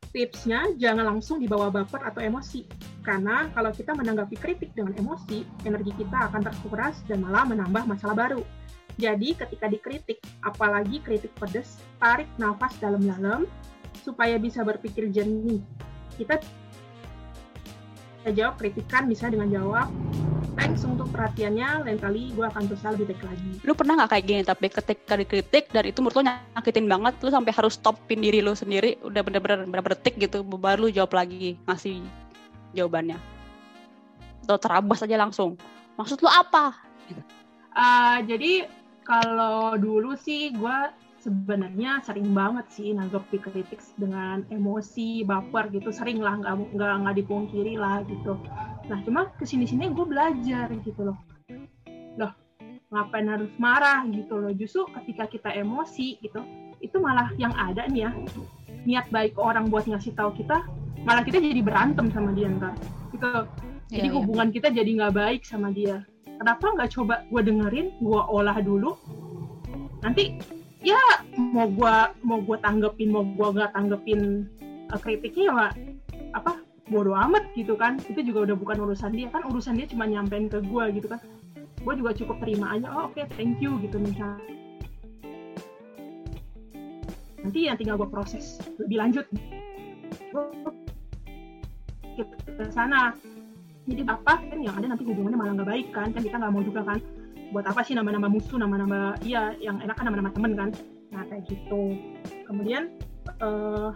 [0.10, 2.66] tipsnya jangan langsung dibawa baper atau emosi.
[3.06, 8.18] Karena kalau kita menanggapi kritik dengan emosi, energi kita akan terkuras dan malah menambah masalah
[8.18, 8.42] baru.
[9.00, 13.48] Jadi ketika dikritik, apalagi kritik pedas, tarik nafas dalam-dalam
[14.04, 15.64] supaya bisa berpikir jernih.
[16.20, 16.36] Kita
[18.30, 19.89] kita jawab kritikan bisa dengan jawab,
[20.54, 23.52] thanks untuk perhatiannya, lain kali gue akan berusaha lebih baik lagi.
[23.65, 27.34] Lu pernah nggak kayak gini, tapi ketika dikritik dan itu menurut lu nyakitin banget, lu
[27.34, 29.65] sampai harus stopin diri lu sendiri, udah bener-bener
[29.98, 32.06] detik gitu, baru lu jawab lagi, ngasih
[32.78, 33.18] jawabannya.
[34.46, 35.58] Atau terabas aja langsung.
[35.98, 36.78] Maksud lu apa?
[37.74, 38.70] Ah, jadi
[39.10, 40.78] kalau dulu sih gue
[41.20, 45.92] sebenarnya sering banget sih nanggapi kritik dengan emosi baper gitu.
[45.92, 48.40] Sering lah nggak nggak nggak dipungkiri lah gitu.
[48.88, 51.18] Nah cuma ke sini sini gue belajar gitu loh.
[52.16, 52.32] Loh
[52.90, 54.52] ngapain harus marah gitu loh?
[54.56, 56.42] Justru ketika kita emosi gitu
[56.80, 58.12] itu malah yang ada nih ya.
[58.88, 60.64] Niat baik orang buat ngasih tahu kita
[61.04, 62.76] malah kita jadi berantem sama dia ntar
[63.12, 63.48] gitu.
[63.90, 64.18] Jadi Iya, iya.
[64.22, 66.06] hubungan kita jadi nggak baik sama dia.
[66.40, 68.96] Kenapa nggak coba gue dengerin gue olah dulu?
[70.00, 70.40] Nanti
[70.80, 71.00] ya
[71.36, 75.76] mau gue mau gue tanggepin mau gue nggak tanggepin eh, kritiknya ya nggak-
[76.39, 76.52] apa
[76.89, 78.02] bodoh amat gitu kan.
[78.10, 79.30] Itu juga udah bukan urusan dia.
[79.30, 81.22] Kan urusan dia cuma nyampein ke gue gitu kan.
[81.86, 84.42] Gue juga cukup terima aja oh oke thank you gitu misalnya.
[87.39, 89.26] Nanti yang tinggal gue proses lebih lanjut.
[92.46, 93.13] Ke sana.
[93.89, 96.10] Jadi apa kan yang ada nanti hubungannya malah nggak baik kan.
[96.13, 97.00] Kan kita nggak mau juga kan
[97.50, 100.70] buat apa sih nama-nama musuh nama-nama iya yang enak kan nama-nama temen kan?
[101.10, 101.98] Nah kayak gitu.
[102.46, 102.94] Kemudian
[103.26, 103.90] eh,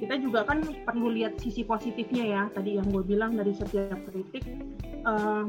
[0.00, 4.44] kita juga kan perlu lihat sisi positifnya ya tadi yang gue bilang dari setiap kritik.
[5.00, 5.44] Eh,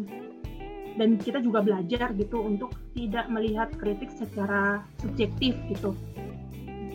[1.00, 5.96] dan kita juga belajar gitu untuk tidak melihat kritik secara subjektif gitu.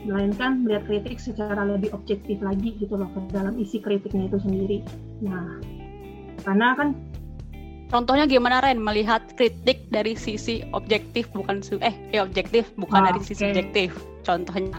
[0.05, 4.79] Melainkan melihat kritik secara lebih objektif lagi gitu loh ke dalam isi kritiknya itu sendiri.
[5.25, 5.59] Nah,
[6.45, 6.89] karena kan
[7.87, 13.07] Contohnya gimana Ren melihat kritik dari sisi objektif bukan su eh ya objektif bukan Ah,
[13.15, 13.55] dari sisi oke.
[13.55, 13.91] subjektif.
[14.27, 14.79] Contohnya.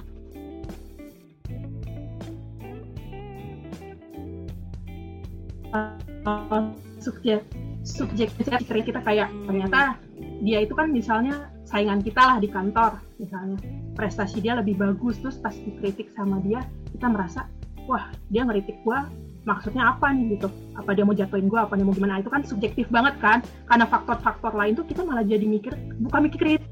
[6.28, 6.63] uh,
[7.00, 7.41] subjek
[7.88, 9.48] subjeknya kritik kita kayak Hmm.
[9.48, 9.96] ternyata
[10.43, 13.58] dia itu kan misalnya saingan kita lah di kantor misalnya
[13.96, 17.48] prestasi dia lebih bagus terus pas dikritik sama dia kita merasa
[17.88, 19.08] wah dia ngeritik gua
[19.47, 20.51] maksudnya apa nih gitu.
[20.75, 22.19] Apa dia mau jatuhin gua apa dia mau gimana.
[22.19, 23.39] Itu kan subjektif banget kan.
[23.71, 25.71] Karena faktor-faktor lain tuh kita malah jadi mikir
[26.03, 26.67] bukan mikir kritik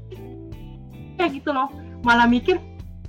[1.16, 1.72] kayak gitu loh.
[2.04, 2.60] Malah mikir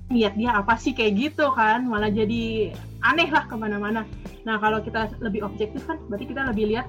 [0.07, 1.83] niat dia apa sih kayak gitu kan.
[1.83, 2.71] Malah jadi
[3.03, 4.07] aneh lah ke mana-mana.
[4.47, 6.87] Nah kalau kita lebih objektif kan berarti kita lebih lihat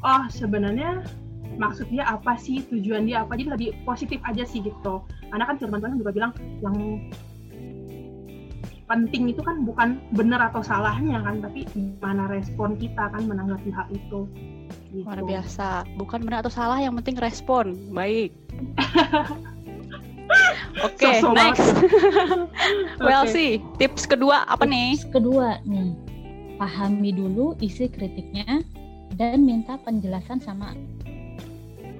[0.00, 1.04] oh sebenarnya
[1.60, 3.36] maksud dia apa sih tujuan dia apa.
[3.36, 5.04] Jadi lebih positif aja sih gitu.
[5.28, 6.32] Karena kan firman Tuhan juga bilang
[6.64, 6.76] yang
[8.92, 13.88] penting itu kan bukan benar atau salahnya kan tapi gimana respon kita kan menanggapi hal
[13.88, 14.28] itu
[14.92, 15.08] gitu.
[15.08, 15.88] Luar biasa.
[15.96, 17.76] Bukan benar atau salah, yang penting respon.
[17.92, 18.36] Baik.
[20.86, 21.60] Oke, Sosok banget.
[21.60, 21.68] next.
[23.04, 23.32] well Oke.
[23.32, 24.96] sih, tips kedua apa nih?
[24.96, 25.92] Tips kedua nih,
[26.56, 28.64] pahami dulu isi kritiknya
[29.20, 30.72] dan minta penjelasan sama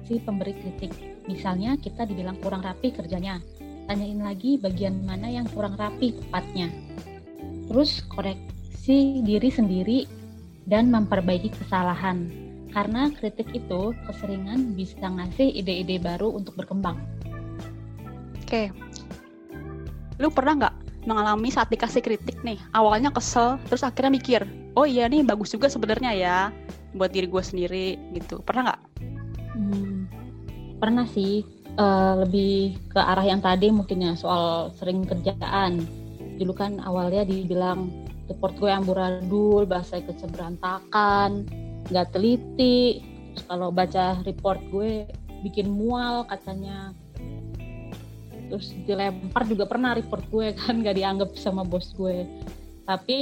[0.09, 0.93] si pemberi kritik.
[1.29, 3.37] Misalnya kita dibilang kurang rapi kerjanya,
[3.87, 6.71] tanyain lagi bagian mana yang kurang rapi tepatnya.
[7.69, 9.99] Terus koreksi diri sendiri
[10.67, 12.27] dan memperbaiki kesalahan.
[12.73, 16.97] Karena kritik itu keseringan bisa ngasih ide-ide baru untuk berkembang.
[18.41, 18.73] Oke.
[20.17, 24.41] Lu pernah nggak mengalami saat dikasih kritik nih, awalnya kesel, terus akhirnya mikir,
[24.73, 26.37] oh iya nih bagus juga sebenarnya ya
[26.95, 28.39] buat diri gue sendiri gitu.
[28.41, 28.81] Pernah nggak?
[29.53, 30.09] Hmm,
[30.79, 31.45] pernah sih
[31.77, 35.81] eh, lebih ke arah yang tadi mungkin ya soal sering kerjaan.
[36.37, 37.89] Dulu kan awalnya dibilang
[38.29, 40.17] report gue amburadul bahasa ikut
[41.89, 43.03] nggak teliti.
[43.33, 45.09] Terus kalau baca report gue
[45.43, 46.93] bikin mual katanya.
[48.53, 52.25] Terus dilempar juga pernah report gue kan nggak dianggap sama bos gue.
[52.85, 53.17] Tapi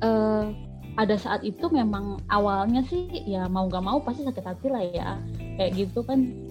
[0.00, 0.46] eh,
[0.90, 5.10] pada saat itu memang awalnya sih ya mau nggak mau pasti sakit hati lah ya.
[5.56, 6.49] Kayak gitu kan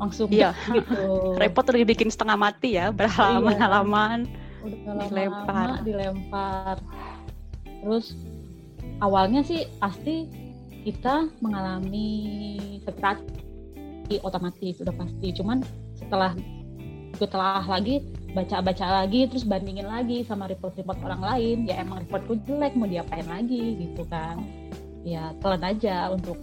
[0.00, 0.56] langsung Iya.
[0.74, 4.24] gitu Repot udah dibikin setengah mati ya, berhalaman-halaman.
[4.60, 5.80] udah Dilempar.
[5.80, 6.76] lama-lama dilempar
[7.80, 8.12] terus
[9.00, 10.28] awalnya sih pasti
[10.84, 12.08] kita mengalami
[12.84, 15.62] hati otomatis udah pasti cuman
[15.94, 16.34] setelah
[17.16, 22.26] gue telah lagi baca-baca lagi terus bandingin lagi sama report-report orang lain ya emang report
[22.26, 24.42] gue jelek mau diapain lagi gitu kan
[25.06, 26.36] ya telan aja untuk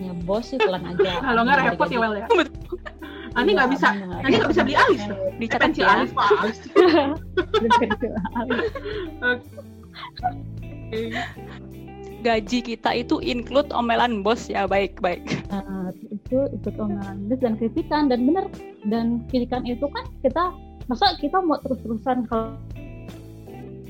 [0.00, 2.26] ya bos sih telan aja Kalau nggak repot ya Wel ya.
[3.38, 5.14] Ani nggak bisa, Iya, Ani nggak bisa beli alis tuh.
[5.38, 5.94] Dicatat Pensil ya.
[5.94, 6.28] alis, Pak.
[8.42, 9.46] Alis.
[10.90, 11.14] Oke.
[12.26, 15.46] Gaji kita itu include omelan bos ya, baik-baik.
[15.54, 18.50] Nah, itu ikut omelan bos dan kritikan dan bener
[18.90, 20.50] dan kritikan itu kan kita
[20.90, 22.58] masa kita mau terus-terusan kalau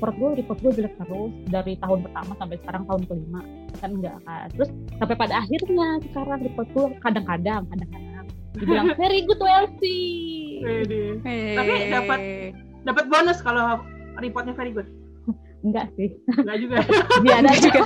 [0.01, 3.41] report gue report gue jelek terus dari tahun pertama sampai sekarang tahun kelima
[3.77, 9.37] kan enggak kan terus sampai pada akhirnya sekarang report gue kadang-kadang kadang-kadang dibilang very good
[9.37, 10.01] Welsi.
[11.21, 11.53] Hey.
[11.53, 12.25] Tapi dapat-
[12.81, 13.77] Dapat bonus kalau
[14.17, 14.89] reportnya very good.
[15.61, 16.77] enggak sih Enggak juga.
[17.23, 17.81] biar aja juga.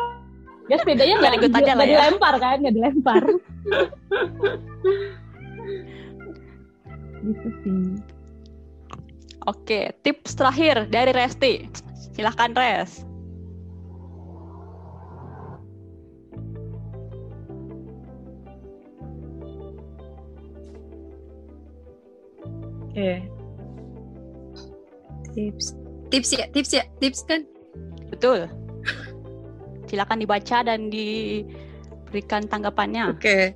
[0.70, 1.90] ya sepedanya nggak Very good aja lah ya.
[1.98, 3.22] dilempar kan nggak dilempar
[7.20, 7.82] gitu sih
[9.48, 11.64] Oke, tips terakhir dari Resti.
[12.12, 13.08] Silahkan Res.
[22.90, 23.24] Oke.
[25.32, 25.72] Tips.
[26.10, 27.46] Tips ya, tips ya, tips kan?
[28.10, 28.50] Betul.
[29.88, 33.14] Silakan dibaca dan diberikan tanggapannya.
[33.14, 33.54] Oke.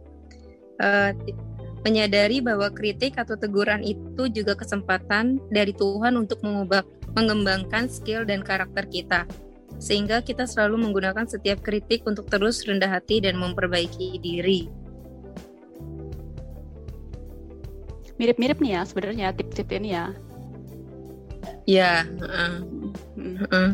[0.78, 1.36] Ti-
[1.84, 6.80] menyadari bahwa kritik atau teguran itu juga kesempatan dari Tuhan untuk mengubah,
[7.12, 9.28] mengembangkan skill dan karakter kita.
[9.76, 14.72] Sehingga kita selalu menggunakan setiap kritik untuk terus rendah hati dan memperbaiki diri.
[18.16, 20.06] Mirip-mirip nih ya sebenarnya tips-tips ini ya.
[21.64, 22.04] Ya,
[23.16, 23.36] Hmm.
[23.44, 23.68] heeh.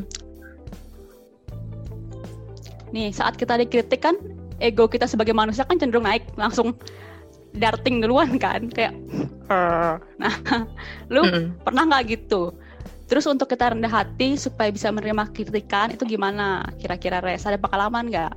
[2.90, 4.18] Nih, saat kita dikritik kan
[4.58, 6.74] ego kita sebagai manusia kan cenderung naik, langsung
[7.56, 8.94] darting duluan kan, kayak.
[9.50, 9.98] Nah,
[11.12, 11.44] lu Mm-mm.
[11.66, 12.54] pernah nggak gitu?
[13.10, 16.62] Terus untuk kita rendah hati supaya bisa menerima kritikan itu gimana?
[16.78, 18.34] Kira-kira Res ada pengalaman nggak?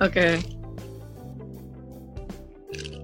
[0.00, 0.40] Oke.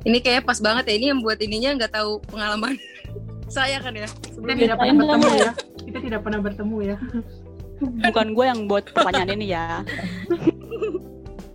[0.00, 0.94] Ini kayak pas banget ya.
[0.96, 2.80] Ini yang buat ininya nggak tahu pengalaman
[3.52, 4.08] saya kan ya.
[4.08, 4.56] Kita Sebelumnya.
[4.64, 5.52] tidak pernah bertemu ya.
[5.84, 6.96] Kita tidak pernah bertemu ya.
[8.08, 9.84] Bukan gue yang buat pertanyaan ini ya.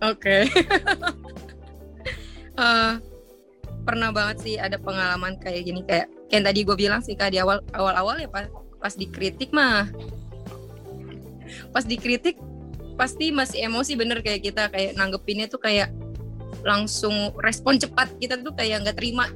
[0.02, 0.46] Oke.
[2.56, 2.92] Eh,
[3.86, 7.38] pernah banget sih ada pengalaman kayak gini kayak kayak tadi gue bilang sih kak di
[7.38, 8.50] awal awal awal ya pas
[8.82, 9.86] pas dikritik mah.
[11.70, 12.34] Pas dikritik
[12.98, 15.94] pasti masih emosi bener kayak kita kayak nanggepinnya tuh kayak
[16.66, 18.10] langsung respon cepat.
[18.18, 19.30] Kita tuh kayak nggak terima.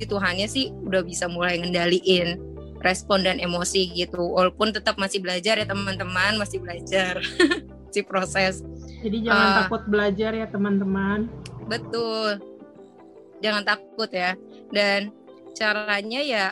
[0.00, 2.40] Tuhannya sih udah bisa mulai ngendaliin
[2.80, 4.18] respon dan emosi gitu.
[4.18, 7.20] Walaupun tetap masih belajar ya teman-teman masih belajar
[7.94, 8.64] si proses
[9.00, 9.56] Jadi jangan Ah.
[9.64, 11.28] takut belajar ya teman-teman.
[11.70, 12.42] betul
[13.38, 14.34] jangan takut ya
[14.74, 15.14] dan
[15.54, 16.44] caranya ya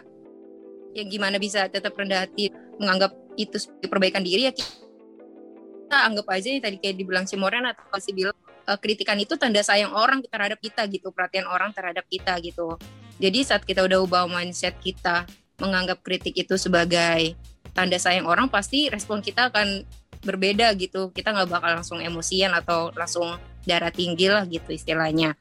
[0.95, 6.49] ya gimana bisa tetap rendah hati menganggap itu sebagai perbaikan diri ya kita anggap aja
[6.55, 8.35] nih tadi kayak dibilang si Moren atau si bilang
[8.67, 12.79] eh, kritikan itu tanda sayang orang terhadap kita gitu perhatian orang terhadap kita gitu
[13.19, 15.27] jadi saat kita udah ubah mindset kita
[15.59, 17.35] menganggap kritik itu sebagai
[17.75, 19.83] tanda sayang orang pasti respon kita akan
[20.23, 21.11] berbeda gitu.
[21.15, 25.37] Kita nggak bakal langsung emosian atau langsung darah tinggi lah gitu istilahnya.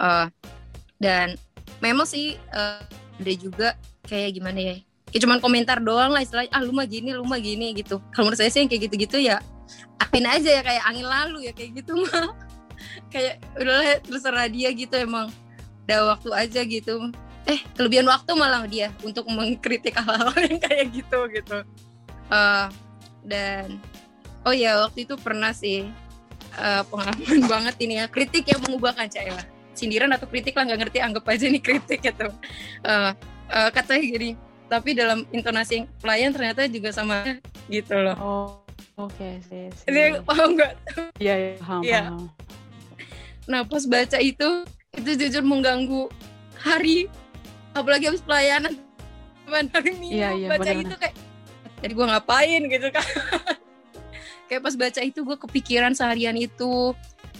[0.00, 0.26] Eh,
[1.00, 1.36] dan
[1.80, 2.82] memang sih eh,
[3.20, 3.68] ada juga
[4.08, 4.76] kayak gimana ya
[5.10, 7.98] kayak cuman komentar doang lah istilahnya ah lu mah gini lu mah gini gitu.
[8.14, 9.42] Kalau menurut saya sih kayak gitu-gitu ya
[10.00, 12.30] apin aja ya kayak angin lalu ya kayak gitu mah.
[13.12, 15.28] Kayak udahlah terserah dia gitu emang.
[15.84, 17.12] Udah waktu aja gitu.
[17.44, 21.58] Eh kelebihan waktu malah dia untuk mengkritik hal-hal yang kayak gitu gitu.
[22.32, 22.66] Eh,
[23.26, 23.76] dan
[24.42, 25.88] oh ya waktu itu pernah sih
[26.54, 29.40] eh, pengalaman banget ini ya kritik yang mengubahkan Caya
[29.72, 32.28] sindiran atau kritik lah nggak ngerti anggap aja ini kritik gitu
[32.80, 33.10] Eh,
[33.48, 34.30] eh, katanya gini
[34.66, 37.24] tapi dalam intonasi pelayan ternyata juga sama
[37.66, 38.50] gitu loh Oh,
[39.00, 39.72] Oke, sih.
[39.72, 39.86] sih.
[39.88, 40.72] Ini paham nggak?
[41.16, 42.24] Iya, iya, paham, paham.
[43.48, 44.48] Nah pas baca itu
[44.92, 46.12] itu jujur mengganggu
[46.54, 47.08] hari
[47.72, 48.76] apalagi habis pelayanan
[49.48, 50.84] hari minggu Iya, iya, baca benar-benar.
[50.84, 51.14] itu kayak
[51.80, 53.06] jadi gue ngapain gitu kan
[54.50, 56.90] kayak pas baca itu gue kepikiran seharian itu.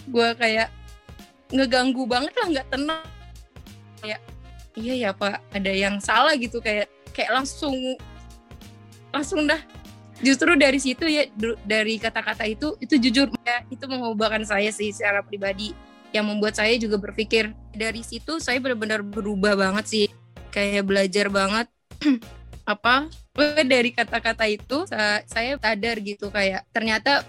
[0.07, 0.71] Gue kayak
[1.51, 3.03] ngeganggu banget lah nggak tenang.
[3.99, 4.21] Kayak
[4.79, 6.63] iya ya pak ada yang salah gitu.
[6.63, 7.75] Kayak kayak langsung
[9.11, 9.59] langsung dah.
[10.23, 11.27] Justru dari situ ya
[11.67, 15.75] dari kata-kata itu itu jujur ya itu mengubahkan saya sih secara pribadi.
[16.15, 20.07] Yang membuat saya juga berpikir dari situ saya benar-benar berubah banget sih.
[20.55, 21.67] Kayak belajar banget
[22.73, 27.23] apa eh, dari kata-kata itu sa- saya sadar gitu kayak ternyata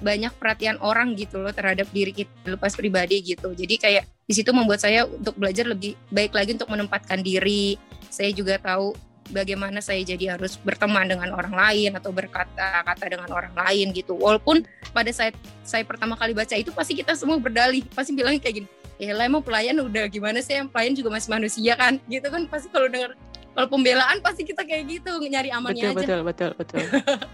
[0.00, 3.52] banyak perhatian orang gitu loh terhadap diri kita lepas pribadi gitu.
[3.52, 7.76] Jadi kayak di situ membuat saya untuk belajar lebih baik lagi untuk menempatkan diri.
[8.08, 8.96] Saya juga tahu
[9.30, 14.16] bagaimana saya jadi harus berteman dengan orang lain atau berkata-kata dengan orang lain gitu.
[14.16, 18.64] Walaupun pada saat saya pertama kali baca itu pasti kita semua berdalih pasti bilangnya kayak
[18.64, 18.68] gini
[19.00, 20.56] ya lah emang pelayan udah gimana sih?
[20.56, 22.00] Yang pelayan juga masih manusia kan?
[22.08, 23.16] Gitu kan pasti kalau dengar
[23.54, 26.84] kalau pembelaan pasti kita kayak gitu nyari amannya Betul, aja betul, betul, betul.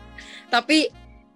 [0.55, 0.89] tapi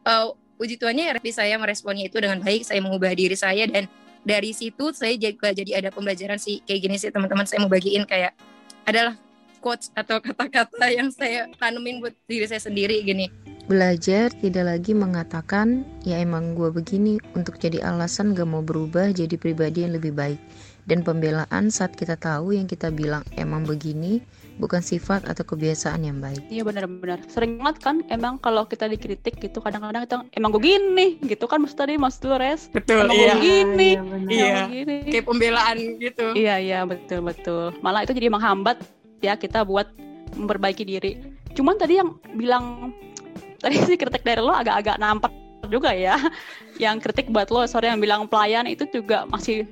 [0.06, 3.88] uh, puji Tuhannya ya Repi saya meresponnya itu dengan baik saya mengubah diri saya dan
[4.20, 8.04] dari situ saya juga jadi ada pembelajaran sih kayak gini sih teman-teman saya mau bagiin
[8.04, 8.36] kayak
[8.84, 9.16] adalah
[9.64, 13.28] quotes atau kata-kata yang saya tanemin buat diri saya sendiri gini
[13.70, 19.38] Belajar tidak lagi mengatakan, ya emang gue begini untuk jadi alasan gak mau berubah jadi
[19.38, 20.42] pribadi yang lebih baik.
[20.90, 24.18] Dan pembelaan saat kita tahu yang kita bilang emang begini,
[24.58, 26.42] bukan sifat atau kebiasaan yang baik.
[26.50, 27.22] Iya benar-benar.
[27.30, 31.62] Sering banget kan emang kalau kita dikritik gitu kadang-kadang kita emang gue gini gitu kan
[31.62, 32.66] maksud tadi Mas Dores.
[32.74, 33.90] betul Emang gue gini.
[34.26, 34.50] Iya.
[34.50, 34.58] Iya.
[34.66, 34.96] Gini.
[35.14, 37.70] kayak pembelaan gitu Iya iya betul betul.
[37.86, 38.82] Malah itu jadi menghambat
[39.22, 39.88] ya kita buat
[40.34, 41.22] memperbaiki diri.
[41.54, 42.90] Cuman tadi yang bilang
[43.62, 45.30] tadi sih kritik dari lo agak-agak nampak
[45.70, 46.18] juga ya.
[46.82, 49.68] Yang kritik buat lo sorry yang bilang pelayan itu juga masih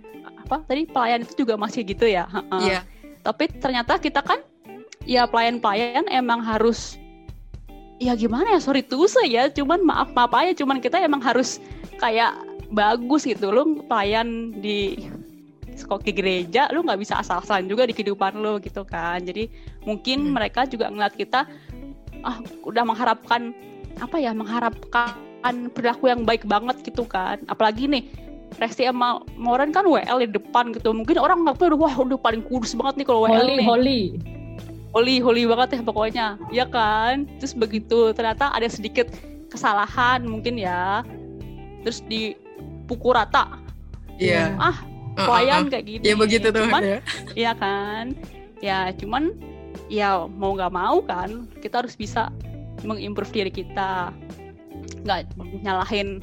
[0.49, 2.24] apa tadi pelayan itu juga masih gitu ya.
[2.64, 2.80] Iya
[3.20, 4.40] Tapi ternyata kita kan
[5.05, 6.96] ya pelayan-pelayan emang harus
[8.01, 11.61] ya gimana ya sorry tuh ya cuman maaf maaf aja cuman kita emang harus
[12.01, 12.32] kayak
[12.72, 15.09] bagus gitu lu pelayan di
[15.74, 19.46] sekolah ke gereja lu nggak bisa asal-asalan juga di kehidupan lu gitu kan jadi
[19.86, 20.34] mungkin Hmm.
[20.34, 21.46] mereka juga ngeliat kita
[22.26, 23.55] ah udah mengharapkan
[24.03, 28.05] apa ya mengharapkan perilaku yang baik banget gitu kan apalagi nih
[28.57, 30.90] Resti sama Moren kan WL di depan gitu.
[30.96, 33.66] Mungkin orang nggak tuh wah udah paling kudus banget nih kalau WL Holy, nih.
[33.68, 34.03] holy.
[34.96, 36.26] holy holy banget ya pokoknya.
[36.49, 37.28] Ya kan?
[37.38, 39.12] Terus begitu ternyata ada sedikit
[39.53, 41.05] kesalahan mungkin ya.
[41.84, 43.61] Terus dipukul rata.
[44.16, 44.57] Iya.
[44.59, 44.88] Ah
[45.18, 45.70] Uh, uh, pelayan uh.
[45.74, 46.03] kayak gini.
[46.07, 46.99] Ya begitu tuh cuman ya.
[47.34, 48.05] Iya kan?
[48.62, 49.34] Ya cuman
[49.90, 52.30] ya mau nggak mau kan kita harus bisa
[52.86, 54.14] mengimprove diri kita.
[55.03, 55.34] Nggak
[55.66, 56.22] nyalahin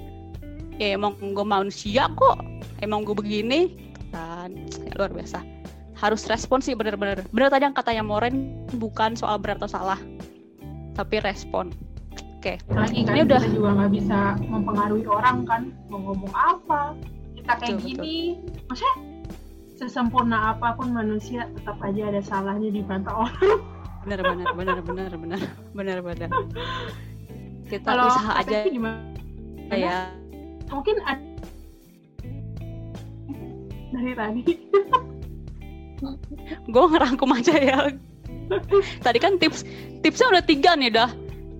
[0.80, 2.40] ya emang gue manusia kok.
[2.84, 3.76] Emang gue begini.
[4.12, 5.44] Kan ya, luar biasa.
[5.96, 7.24] Harus respon sih bener-bener.
[7.32, 10.00] Bener tadi yang katanya Moren bukan soal benar atau salah.
[10.96, 11.72] Tapi respon.
[12.40, 12.60] Oke.
[12.72, 15.62] Lagi kan Ini udah- kita juga nggak bisa mempengaruhi orang kan.
[15.88, 16.94] Mau ngomong apa
[17.36, 18.18] kita kayak Betul, gini.
[18.66, 18.96] maksudnya
[19.76, 23.60] sesempurna apa pun manusia tetap aja ada salahnya di mata orang.
[24.06, 25.42] Bener bener bener bener bener.
[25.74, 26.30] Bener bener.
[27.72, 29.02] Kita kalau usaha aja gimana?
[29.74, 30.14] ya
[30.70, 31.26] mungkin ada
[33.96, 34.44] dari tadi.
[36.74, 37.80] Gue ngerangkum aja ya.
[39.02, 39.64] Tadi kan tips
[40.04, 41.10] tipsnya udah tiga nih dah.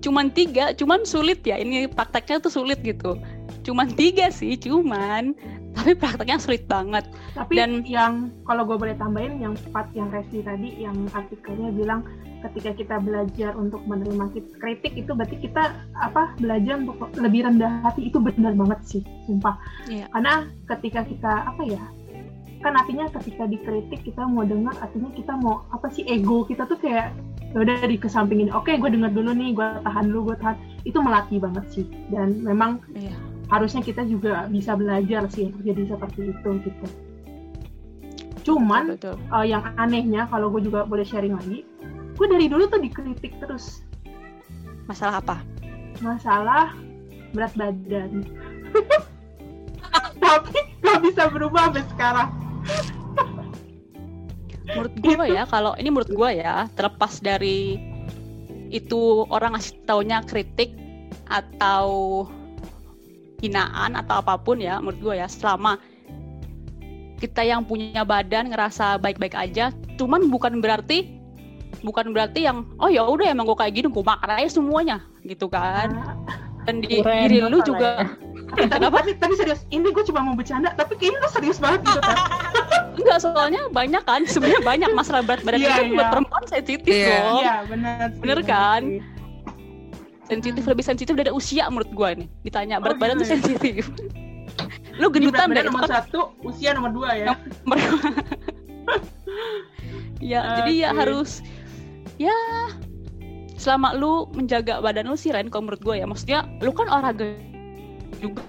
[0.04, 1.58] Cuman tiga cuman sulit ya.
[1.58, 3.16] Ini prakteknya tuh sulit gitu.
[3.64, 5.32] Cuman tiga sih cuman.
[5.76, 7.08] Tapi prakteknya sulit banget.
[7.34, 12.04] Tapi Dan- yang kalau gue boleh tambahin yang part yang Resti tadi yang artikelnya bilang
[12.50, 14.30] ketika kita belajar untuk menerima
[14.60, 19.56] kritik itu berarti kita apa belajar untuk lebih rendah hati itu benar banget sih sumpah.
[19.90, 20.06] Iya.
[20.14, 21.82] Karena ketika kita apa ya
[22.64, 26.74] kan artinya ketika dikritik kita mau dengar artinya kita mau apa sih ego kita tuh
[26.80, 27.14] kayak
[27.54, 31.38] ya udah dikesampingin oke gue dengar dulu nih gue tahan dulu gue tahan itu melatih
[31.38, 33.14] banget sih dan memang Iya.
[33.54, 36.86] harusnya kita juga bisa belajar sih untuk jadi seperti itu gitu
[38.46, 39.34] cuman betul, betul.
[39.42, 41.62] eh, yang anehnya kalau gue juga boleh sharing lagi
[42.16, 43.84] gue dari dulu tuh dikritik terus.
[44.88, 45.36] Masalah apa?
[46.00, 46.72] Masalah
[47.36, 48.24] berat badan.
[50.24, 52.28] Tapi gak bisa berubah sampai sekarang.
[54.66, 57.78] Menurut gue ya kalau ini menurut gue ya terlepas dari
[58.74, 60.74] itu orang ngasih taunya kritik
[61.30, 62.26] atau
[63.38, 65.78] hinaan atau apa pun ya menurut gue ya selama
[67.16, 71.15] kita yang punya badan ngerasa baik-baik aja cuman bukan berarti
[71.84, 75.50] bukan berarti yang oh ya udah emang gue kayak gini gue makan aja semuanya gitu
[75.50, 75.92] kan
[76.66, 78.02] dan di Keren diri lu juga
[78.58, 78.66] ya.
[78.72, 82.18] tapi, tapi, serius ini gue cuma mau bercanda tapi kayaknya lo serius banget gitu kan
[82.98, 85.96] enggak soalnya banyak kan sebenarnya banyak masalah berat badan Iya, itu iya.
[85.98, 87.18] buat perempuan sensitif Iya.
[87.22, 88.82] loh iya benar sih, Bener benar kan?
[90.26, 93.32] sensitif lebih sensitif dari usia menurut gua nih ditanya berat Oh, badan gitu tuh ya?
[93.38, 93.84] sensitif
[95.00, 97.26] lu gendutan berat badan itu nomor kan satu usia nomor dua ya
[100.18, 101.44] ya jadi ya harus
[102.16, 102.36] ya
[103.56, 106.06] selama lu menjaga badan lu sih Ren kalau menurut gue ya.
[106.06, 107.34] Maksudnya lu kan olahraga
[108.20, 108.44] juga.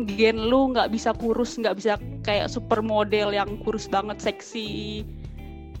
[0.00, 5.04] Gen lu nggak bisa kurus nggak bisa kayak supermodel yang kurus banget seksi.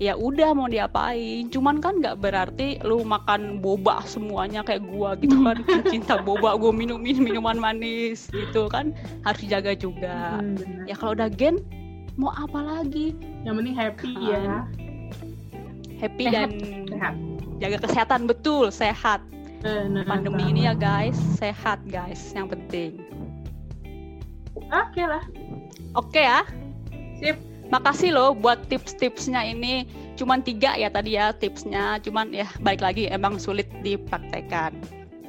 [0.00, 1.48] Ya udah mau diapain?
[1.52, 5.60] Cuman kan nggak berarti lu makan boba semuanya kayak gua gitu kan.
[5.92, 8.92] Cinta boba gua minum minum minuman manis gitu kan.
[9.24, 10.40] Harus dijaga juga.
[10.40, 11.60] Hmm, ya kalau udah gen
[12.16, 13.16] mau apa lagi?
[13.44, 14.28] Yang penting happy Kan.
[14.28, 14.44] ya
[16.00, 16.50] happy Sehat, dan
[16.88, 17.14] sehat.
[17.60, 19.20] jaga kesehatan betul sehat.
[19.60, 20.52] Benar pandemi banget.
[20.56, 22.96] ini ya guys sehat guys yang penting.
[24.72, 25.20] Oke lah.
[25.92, 26.42] Oke ya.
[27.20, 27.36] Sip.
[27.70, 29.86] Makasih loh buat tips-tipsnya ini.
[30.18, 32.00] Cuman tiga ya tadi ya tipsnya.
[32.00, 34.74] Cuman ya balik lagi emang sulit dipraktekkan.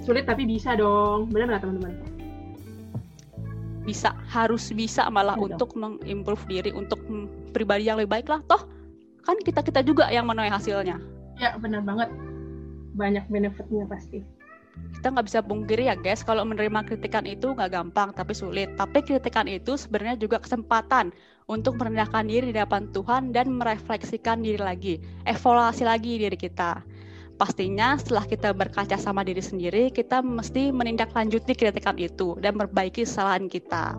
[0.01, 1.29] Sulit tapi bisa dong.
[1.29, 1.93] Benar nggak teman-teman?
[3.81, 5.49] Bisa harus bisa malah Iya dong.
[5.57, 7.01] untuk mengimprove diri untuk
[7.51, 8.61] pribadi yang lebih baik lah toh
[9.25, 10.97] kan kita kita juga yang menuai hasilnya.
[11.37, 12.09] Ya benar banget.
[12.97, 14.21] Banyak benefitnya pasti.
[14.71, 18.71] Kita nggak bisa pungkiri ya guys kalau menerima kritikan itu nggak gampang tapi sulit.
[18.77, 21.11] Tapi kritikan itu sebenarnya juga kesempatan
[21.49, 24.95] untuk merendahkan diri di hadapan Tuhan dan merefleksikan diri lagi
[25.27, 26.83] evaluasi lagi diri kita.
[27.35, 33.49] Pastinya setelah kita berkaca sama diri sendiri kita mesti menindaklanjuti kritikan itu dan memperbaiki kesalahan
[33.49, 33.97] kita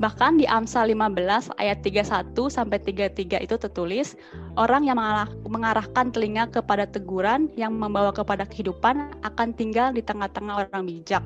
[0.00, 4.16] Bahkan di Amsal 15 ayat 31 sampai 33 itu tertulis,
[4.56, 10.66] orang yang mengarah- mengarahkan telinga kepada teguran yang membawa kepada kehidupan akan tinggal di tengah-tengah
[10.66, 11.22] orang bijak.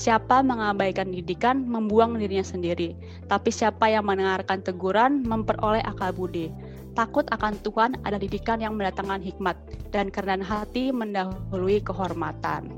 [0.00, 2.96] Siapa mengabaikan didikan membuang dirinya sendiri,
[3.28, 6.48] tapi siapa yang mendengarkan teguran memperoleh akal budi.
[6.96, 9.54] Takut akan Tuhan ada didikan yang mendatangkan hikmat
[9.92, 12.72] dan kerendahan hati mendahului kehormatan.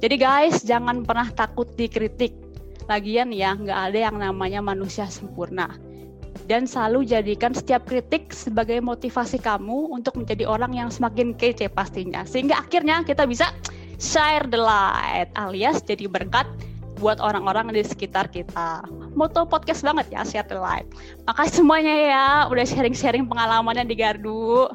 [0.00, 2.32] Jadi guys, jangan pernah takut dikritik.
[2.88, 5.76] Lagian ya, nggak ada yang namanya manusia sempurna.
[6.46, 12.26] Dan selalu jadikan setiap kritik sebagai motivasi kamu untuk menjadi orang yang semakin kece pastinya.
[12.26, 13.50] Sehingga akhirnya kita bisa
[14.00, 16.48] share the light alias jadi berkat
[17.00, 18.84] buat orang-orang di sekitar kita.
[19.16, 20.86] Moto podcast banget ya, share the light.
[21.24, 24.68] Makasih semuanya ya, udah sharing-sharing pengalamannya di Gardu.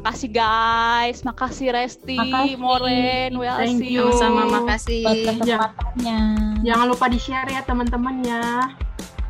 [0.00, 2.56] Makasih guys, makasih Resti, Makasih.
[2.56, 3.84] Moren, Thank Welsi.
[3.84, 4.08] you.
[4.16, 5.04] Sama-sama makasih.
[5.04, 6.20] kesempatannya.
[6.64, 8.64] jangan lupa di share ya teman-teman ya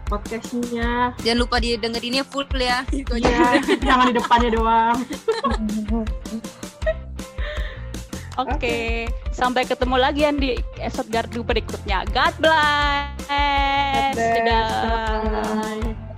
[0.07, 2.87] podcastnya Jangan lupa didengerinnya full ya.
[2.95, 3.59] Itu aja.
[3.59, 4.99] ya jangan di depannya doang
[8.39, 12.09] Oke, sampai ketemu lagi yang di episode Gardu berikutnya.
[12.09, 13.13] God bless.
[13.21, 14.17] God bless.
[14.17, 14.65] Dadah.
[15.29, 16.10] Bye.